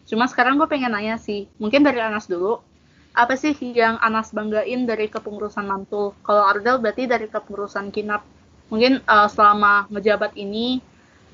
Cuma 0.09 0.25
sekarang 0.25 0.57
gue 0.57 0.65
pengen 0.65 0.89
nanya 0.89 1.21
sih 1.21 1.45
mungkin 1.61 1.85
dari 1.85 2.01
Anas 2.01 2.25
dulu 2.25 2.65
apa 3.13 3.33
sih 3.35 3.57
yang 3.73 3.97
Anas 3.99 4.31
banggain 4.31 4.85
dari 4.85 5.09
kepengurusan 5.09 5.65
Mantul? 5.65 6.15
Kalau 6.21 6.45
Ardel 6.45 6.79
berarti 6.79 7.09
dari 7.09 7.25
kepengurusan 7.25 7.89
Kinap. 7.89 8.23
Mungkin 8.69 9.01
uh, 9.03 9.25
selama 9.25 9.89
ngejabat 9.89 10.37
ini 10.37 10.77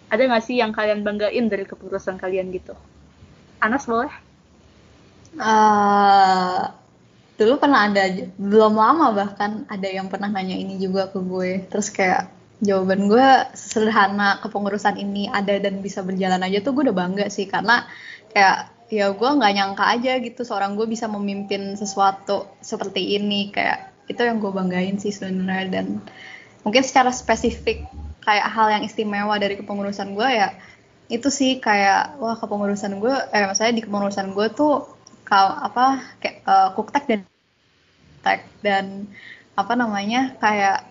ada 0.08 0.22
nggak 0.24 0.44
sih 0.46 0.62
yang 0.62 0.72
kalian 0.72 1.04
banggain 1.04 1.46
dari 1.52 1.68
kepengurusan 1.68 2.16
kalian 2.16 2.50
gitu? 2.56 2.74
Anas 3.60 3.84
boleh? 3.86 4.12
Uh, 5.36 6.72
dulu 7.36 7.60
pernah 7.60 7.92
ada, 7.92 8.08
belum 8.40 8.74
lama 8.80 9.12
bahkan 9.12 9.68
ada 9.68 9.88
yang 9.92 10.08
pernah 10.08 10.32
nanya 10.32 10.56
ini 10.56 10.80
juga 10.80 11.12
ke 11.12 11.20
gue. 11.20 11.68
Terus 11.68 11.92
kayak 11.92 12.32
jawaban 12.64 13.12
gue 13.12 13.28
sederhana 13.52 14.40
kepengurusan 14.40 14.96
ini 14.96 15.28
ada 15.28 15.60
dan 15.60 15.84
bisa 15.84 16.00
berjalan 16.00 16.40
aja 16.40 16.64
tuh 16.64 16.72
gue 16.72 16.88
udah 16.88 16.96
bangga 16.96 17.28
sih 17.28 17.52
karena 17.52 17.84
kayak 18.32 18.75
ya 18.90 19.10
gue 19.10 19.30
nggak 19.30 19.54
nyangka 19.58 19.86
aja 19.98 20.22
gitu 20.22 20.46
seorang 20.46 20.78
gue 20.78 20.86
bisa 20.86 21.10
memimpin 21.10 21.74
sesuatu 21.74 22.50
seperti 22.62 23.18
ini. 23.18 23.50
Kayak 23.50 23.94
itu 24.06 24.22
yang 24.22 24.38
gue 24.38 24.52
banggain 24.54 24.98
sih 25.02 25.14
sebenarnya. 25.14 25.82
Dan 25.82 26.02
mungkin 26.62 26.84
secara 26.86 27.10
spesifik 27.10 27.86
kayak 28.26 28.48
hal 28.50 28.68
yang 28.74 28.84
istimewa 28.86 29.38
dari 29.38 29.54
kepengurusan 29.58 30.18
gue 30.18 30.30
ya 30.34 30.50
itu 31.06 31.30
sih 31.30 31.62
kayak 31.62 32.18
wah 32.18 32.34
kepengurusan 32.34 32.98
gue 32.98 33.14
eh 33.14 33.46
maksudnya 33.46 33.78
di 33.78 33.86
kepengurusan 33.86 34.34
gue 34.34 34.50
tuh 34.58 34.90
kau 35.22 35.50
apa 35.54 36.02
kayak 36.22 36.38
uh, 36.46 36.70
kuktek 36.74 37.06
dan 37.10 37.20
tek. 38.26 38.42
Dan 38.62 39.10
apa 39.54 39.74
namanya 39.78 40.34
kayak 40.42 40.86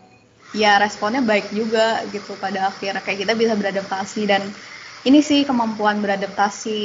ya 0.55 0.79
responnya 0.79 1.21
baik 1.23 1.51
juga 1.51 2.03
gitu 2.15 2.39
pada 2.39 2.71
akhirnya. 2.71 3.03
Kayak 3.03 3.27
kita 3.27 3.33
bisa 3.35 3.53
beradaptasi 3.59 4.23
dan 4.31 4.43
ini 5.05 5.21
sih 5.21 5.45
kemampuan 5.45 6.01
beradaptasi 6.01 6.81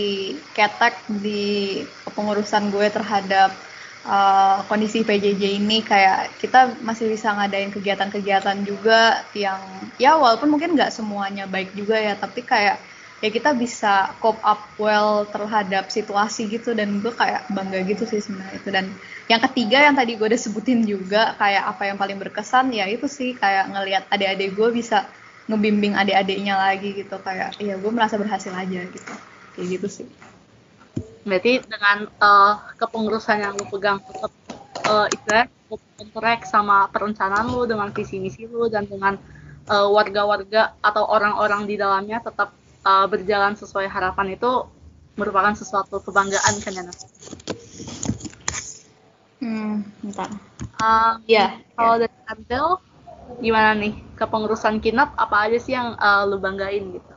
ketek 0.51 1.07
di 1.07 1.79
kepengurusan 2.03 2.67
gue 2.67 2.91
terhadap 2.91 3.55
uh, 4.03 4.59
kondisi 4.67 5.07
PJJ 5.07 5.55
ini. 5.55 5.79
Kayak 5.79 6.35
kita 6.35 6.75
masih 6.83 7.07
bisa 7.07 7.31
ngadain 7.31 7.71
kegiatan-kegiatan 7.71 8.59
juga 8.67 9.23
yang 9.31 9.63
ya 9.95 10.19
walaupun 10.19 10.51
mungkin 10.51 10.75
nggak 10.75 10.91
semuanya 10.91 11.47
baik 11.47 11.71
juga 11.71 11.95
ya 11.95 12.19
tapi 12.19 12.43
kayak 12.43 12.83
ya 13.19 13.27
kita 13.31 13.51
bisa 13.55 14.15
cope 14.23 14.39
up 14.43 14.67
well 14.75 15.23
terhadap 15.23 15.87
situasi 15.87 16.51
gitu. 16.51 16.75
Dan 16.75 16.99
gue 16.99 17.15
kayak 17.15 17.47
bangga 17.55 17.87
gitu 17.87 18.03
sih 18.03 18.19
sebenarnya 18.19 18.59
itu. 18.59 18.67
Dan 18.67 18.91
yang 19.31 19.39
ketiga 19.47 19.79
yang 19.79 19.95
tadi 19.95 20.19
gue 20.19 20.27
udah 20.27 20.41
sebutin 20.43 20.83
juga 20.83 21.39
kayak 21.39 21.71
apa 21.71 21.87
yang 21.87 21.95
paling 21.95 22.19
berkesan 22.19 22.75
ya 22.75 22.83
itu 22.91 23.07
sih. 23.07 23.31
Kayak 23.39 23.71
ngelihat 23.71 24.03
adik-adik 24.11 24.59
gue 24.59 24.69
bisa 24.75 25.07
ngebimbing 25.49 25.97
adik-adiknya 25.97 26.55
lagi 26.55 26.93
gitu 26.93 27.17
kayak 27.25 27.57
iya 27.57 27.75
gue 27.75 27.91
merasa 27.91 28.21
berhasil 28.21 28.53
aja 28.53 28.85
gitu 28.85 29.13
kayak 29.57 29.67
gitu 29.75 29.87
sih 29.89 30.07
berarti 31.25 31.65
dengan 31.65 32.05
uh, 32.21 32.55
kepengurusan 32.77 33.41
yang 33.41 33.53
lu 33.57 33.65
pegang 33.67 33.97
tetap 34.05 34.31
uh, 34.85 35.09
istilah 35.09 35.49
interact 35.99 36.47
sama 36.47 36.87
perencanaan 36.93 37.49
lu 37.49 37.65
dengan 37.65 37.89
visi 37.91 38.21
misi 38.21 38.45
lu 38.45 38.69
dan 38.69 38.85
dengan 38.85 39.17
uh, 39.67 39.89
warga-warga 39.89 40.77
atau 40.79 41.03
orang-orang 41.09 41.65
di 41.65 41.75
dalamnya 41.75 42.21
tetap 42.21 42.53
uh, 42.85 43.05
berjalan 43.09 43.57
sesuai 43.57 43.89
harapan 43.89 44.37
itu 44.37 44.69
merupakan 45.19 45.51
sesuatu 45.57 45.99
kebanggaan 45.99 46.55
kan 46.63 46.73
ya 46.77 46.83
Hmm, 49.39 49.87
bentar. 50.03 50.27
Uh, 50.83 51.15
ya, 51.23 51.63
kalau 51.79 51.95
yeah. 51.95 52.11
dari 52.11 52.19
Adel, 52.27 52.67
gimana 53.37 53.77
nih 53.77 53.93
kepengurusan 54.17 54.81
kinap 54.81 55.13
apa 55.13 55.45
aja 55.45 55.57
sih 55.61 55.77
yang 55.77 55.93
uh, 56.01 56.25
lu 56.25 56.41
banggain 56.41 56.97
gitu? 56.97 57.13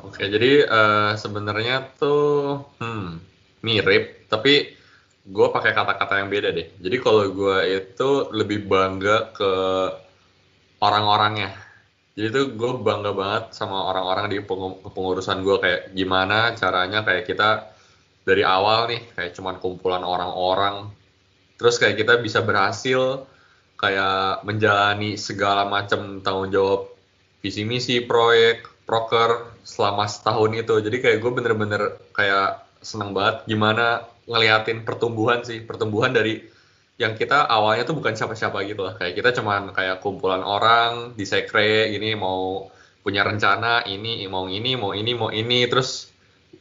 Oke 0.00 0.24
jadi 0.28 0.64
uh, 0.64 1.12
sebenarnya 1.20 1.92
tuh 2.00 2.64
hmm, 2.80 3.20
mirip 3.60 4.28
tapi 4.32 4.72
gue 5.24 5.46
pakai 5.48 5.72
kata-kata 5.72 6.20
yang 6.20 6.28
beda 6.28 6.52
deh. 6.52 6.68
Jadi 6.80 6.96
kalau 7.00 7.24
gue 7.32 7.56
itu 7.64 8.10
lebih 8.36 8.68
bangga 8.68 9.32
ke 9.32 9.52
orang-orangnya. 10.84 11.48
Jadi 12.12 12.28
tuh 12.28 12.44
gue 12.52 12.70
bangga 12.84 13.16
banget 13.16 13.56
sama 13.56 13.88
orang-orang 13.88 14.28
di 14.28 14.36
kepengurusan 14.84 15.40
gue 15.40 15.56
kayak 15.58 15.80
gimana 15.96 16.52
caranya 16.54 17.02
kayak 17.02 17.24
kita 17.24 17.74
dari 18.24 18.42
awal 18.42 18.88
nih 18.88 19.04
kayak 19.12 19.36
cuman 19.36 19.60
kumpulan 19.60 20.00
orang-orang 20.00 20.88
terus 21.60 21.76
kayak 21.76 22.00
kita 22.00 22.18
bisa 22.18 22.40
berhasil 22.40 23.28
kayak 23.74 24.46
menjalani 24.46 25.18
segala 25.18 25.66
macam 25.66 26.22
tanggung 26.22 26.50
jawab 26.50 26.94
visi 27.44 27.66
misi 27.68 28.00
proyek 28.00 28.64
proker 28.88 29.60
selama 29.64 30.08
setahun 30.08 30.52
itu. 30.56 30.74
Jadi 30.80 30.96
kayak 31.00 31.18
gue 31.20 31.32
bener-bener 31.32 31.82
kayak 32.16 32.64
seneng 32.84 33.16
banget 33.16 33.48
gimana 33.48 34.04
ngeliatin 34.28 34.84
pertumbuhan 34.84 35.44
sih. 35.44 35.60
Pertumbuhan 35.64 36.12
dari 36.12 36.40
yang 36.94 37.18
kita 37.18 37.50
awalnya 37.50 37.84
tuh 37.84 37.98
bukan 37.98 38.14
siapa-siapa 38.14 38.62
gitu 38.68 38.86
lah. 38.86 38.94
Kayak 38.96 39.14
kita 39.18 39.30
cuman 39.42 39.74
kayak 39.74 40.00
kumpulan 40.00 40.44
orang 40.46 41.16
di 41.18 41.26
sekre 41.26 41.90
ini 41.90 42.14
mau 42.14 42.70
punya 43.04 43.20
rencana 43.20 43.84
ini 43.84 44.24
mau 44.30 44.48
ini 44.48 44.72
mau 44.78 44.92
ini 44.94 45.12
mau 45.12 45.28
ini. 45.28 45.66
Terus 45.68 46.08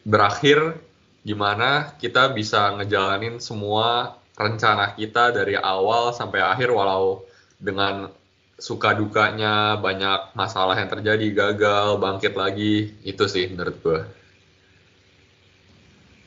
berakhir 0.04 0.80
gimana 1.24 1.96
kita 2.02 2.36
bisa 2.36 2.76
ngejalanin 2.76 3.40
semua 3.40 4.20
rencana 4.34 4.98
kita 4.98 5.30
dari 5.30 5.54
awal 5.54 6.10
sampai 6.14 6.42
akhir 6.42 6.74
walau 6.74 7.22
dengan 7.62 8.10
suka 8.58 8.94
dukanya 8.98 9.78
banyak 9.78 10.34
masalah 10.38 10.78
yang 10.78 10.90
terjadi 10.90 11.28
gagal 11.34 11.98
bangkit 12.00 12.34
lagi 12.38 12.96
itu 13.06 13.26
sih 13.30 13.50
menurut 13.50 13.76
gue. 13.82 14.00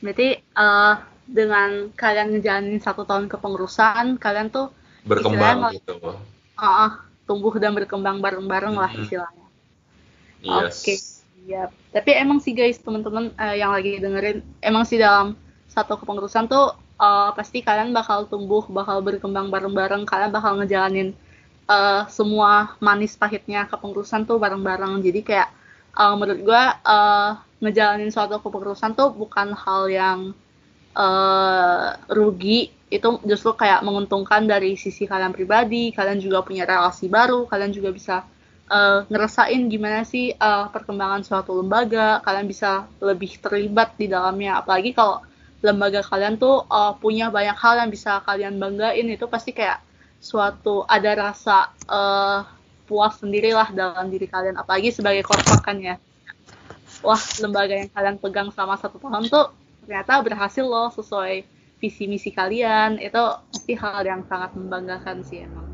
Berarti 0.03 0.39
uh, 0.53 1.01
dengan 1.27 1.91
kalian 1.97 2.37
ngejalanin 2.37 2.79
satu 2.79 3.03
tahun 3.03 3.27
kepengurusan 3.27 4.21
kalian 4.21 4.53
tuh 4.53 4.71
berkembang 5.03 5.75
gitu. 5.75 5.97
Uh, 5.99 6.19
uh, 6.61 6.91
tumbuh 7.27 7.51
dan 7.59 7.75
berkembang 7.75 8.23
bareng-bareng 8.23 8.75
lah 8.75 8.91
mm-hmm. 8.91 9.03
istilahnya. 9.03 9.47
Yes. 10.43 10.83
Oke. 10.83 10.95
Okay. 10.95 10.97
Ya, 11.47 11.71
tapi 11.95 12.11
emang 12.11 12.43
sih 12.43 12.51
guys 12.51 12.75
teman-teman 12.83 13.31
uh, 13.39 13.55
yang 13.55 13.71
lagi 13.71 14.03
dengerin 14.03 14.43
emang 14.59 14.83
sih 14.83 14.99
dalam 14.99 15.39
satu 15.71 15.95
kepengurusan 15.95 16.51
tuh 16.51 16.75
uh, 16.97 17.29
pasti 17.33 17.61
kalian 17.61 17.93
bakal 17.93 18.25
tumbuh, 18.27 18.65
bakal 18.69 19.01
berkembang 19.01 19.53
bareng-bareng, 19.53 20.03
kalian 20.03 20.31
bakal 20.33 20.57
ngejalanin 20.59 21.13
uh, 21.69 22.05
semua 22.09 22.75
manis 22.81 23.13
pahitnya 23.15 23.69
kepengurusan 23.69 24.25
tuh 24.25 24.37
bareng-bareng. 24.41 25.01
Jadi 25.01 25.21
kayak 25.23 25.49
uh, 25.97 26.13
menurut 26.17 26.41
gue 26.41 26.63
uh, 26.85 27.31
ngejalanin 27.61 28.13
suatu 28.13 28.37
kepengurusan 28.41 28.93
tuh 28.93 29.13
bukan 29.13 29.53
hal 29.53 29.89
yang 29.89 30.19
uh, 30.97 31.97
rugi, 32.09 32.73
itu 32.87 33.19
justru 33.27 33.51
kayak 33.57 33.83
menguntungkan 33.83 34.47
dari 34.47 34.79
sisi 34.79 35.03
kalian 35.09 35.35
pribadi, 35.35 35.91
kalian 35.91 36.21
juga 36.21 36.45
punya 36.45 36.63
relasi 36.63 37.11
baru, 37.11 37.43
kalian 37.49 37.71
juga 37.75 37.89
bisa 37.91 38.15
uh, 38.71 39.03
ngerasain 39.11 39.67
gimana 39.67 40.07
sih 40.07 40.31
uh, 40.37 40.71
perkembangan 40.71 41.25
suatu 41.25 41.51
lembaga, 41.59 42.23
kalian 42.23 42.47
bisa 42.47 42.87
lebih 43.03 43.41
terlibat 43.43 43.99
di 43.99 44.07
dalamnya, 44.07 44.63
apalagi 44.63 44.95
kalau 44.95 45.19
lembaga 45.61 46.05
kalian 46.05 46.37
tuh 46.37 46.65
uh, 46.69 46.93
punya 46.97 47.33
banyak 47.33 47.57
hal 47.57 47.81
yang 47.81 47.89
bisa 47.89 48.21
kalian 48.23 48.61
banggain. 48.61 49.07
Itu 49.09 49.25
pasti 49.29 49.53
kayak 49.53 49.81
suatu 50.21 50.85
ada 50.85 51.29
rasa 51.29 51.73
uh, 51.89 52.45
puas 52.85 53.17
sendirilah 53.19 53.73
dalam 53.73 54.09
diri 54.09 54.29
kalian. 54.29 54.57
Apalagi 54.57 54.93
sebagai 54.93 55.25
korban 55.25 55.59
kan 55.59 55.77
ya. 55.79 55.95
Wah 57.05 57.21
lembaga 57.43 57.77
yang 57.77 57.91
kalian 57.93 58.17
pegang 58.17 58.49
selama 58.49 58.75
satu 58.81 58.97
tahun 58.97 59.29
tuh 59.29 59.53
ternyata 59.85 60.17
berhasil 60.25 60.65
loh 60.65 60.89
sesuai 60.89 61.45
visi 61.77 62.09
misi 62.09 62.33
kalian. 62.33 62.97
Itu 62.97 63.21
pasti 63.53 63.73
hal 63.77 64.03
yang 64.05 64.21
sangat 64.25 64.55
membanggakan 64.57 65.21
sih 65.21 65.45
emang 65.45 65.66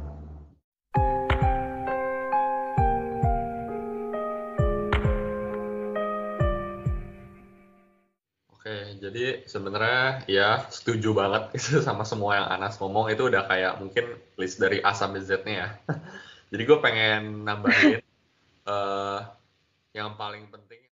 jadi 8.63 9.43
sebenarnya 9.43 10.23
ya 10.23 10.63
setuju 10.71 11.11
banget 11.11 11.51
sama 11.87 12.07
semua 12.07 12.39
yang 12.39 12.47
Anas 12.47 12.79
ngomong 12.79 13.11
itu 13.11 13.27
udah 13.27 13.43
kayak 13.43 13.83
mungkin 13.83 14.15
list 14.39 14.55
dari 14.55 14.79
A 14.79 14.95
sampai 14.95 15.19
Z-nya 15.19 15.53
ya. 15.53 15.69
jadi 16.55 16.63
gue 16.63 16.77
pengen 16.79 17.43
nambahin 17.43 17.99
uh, 18.63 19.19
yang 19.97 20.15
paling 20.15 20.47
penting 20.47 20.79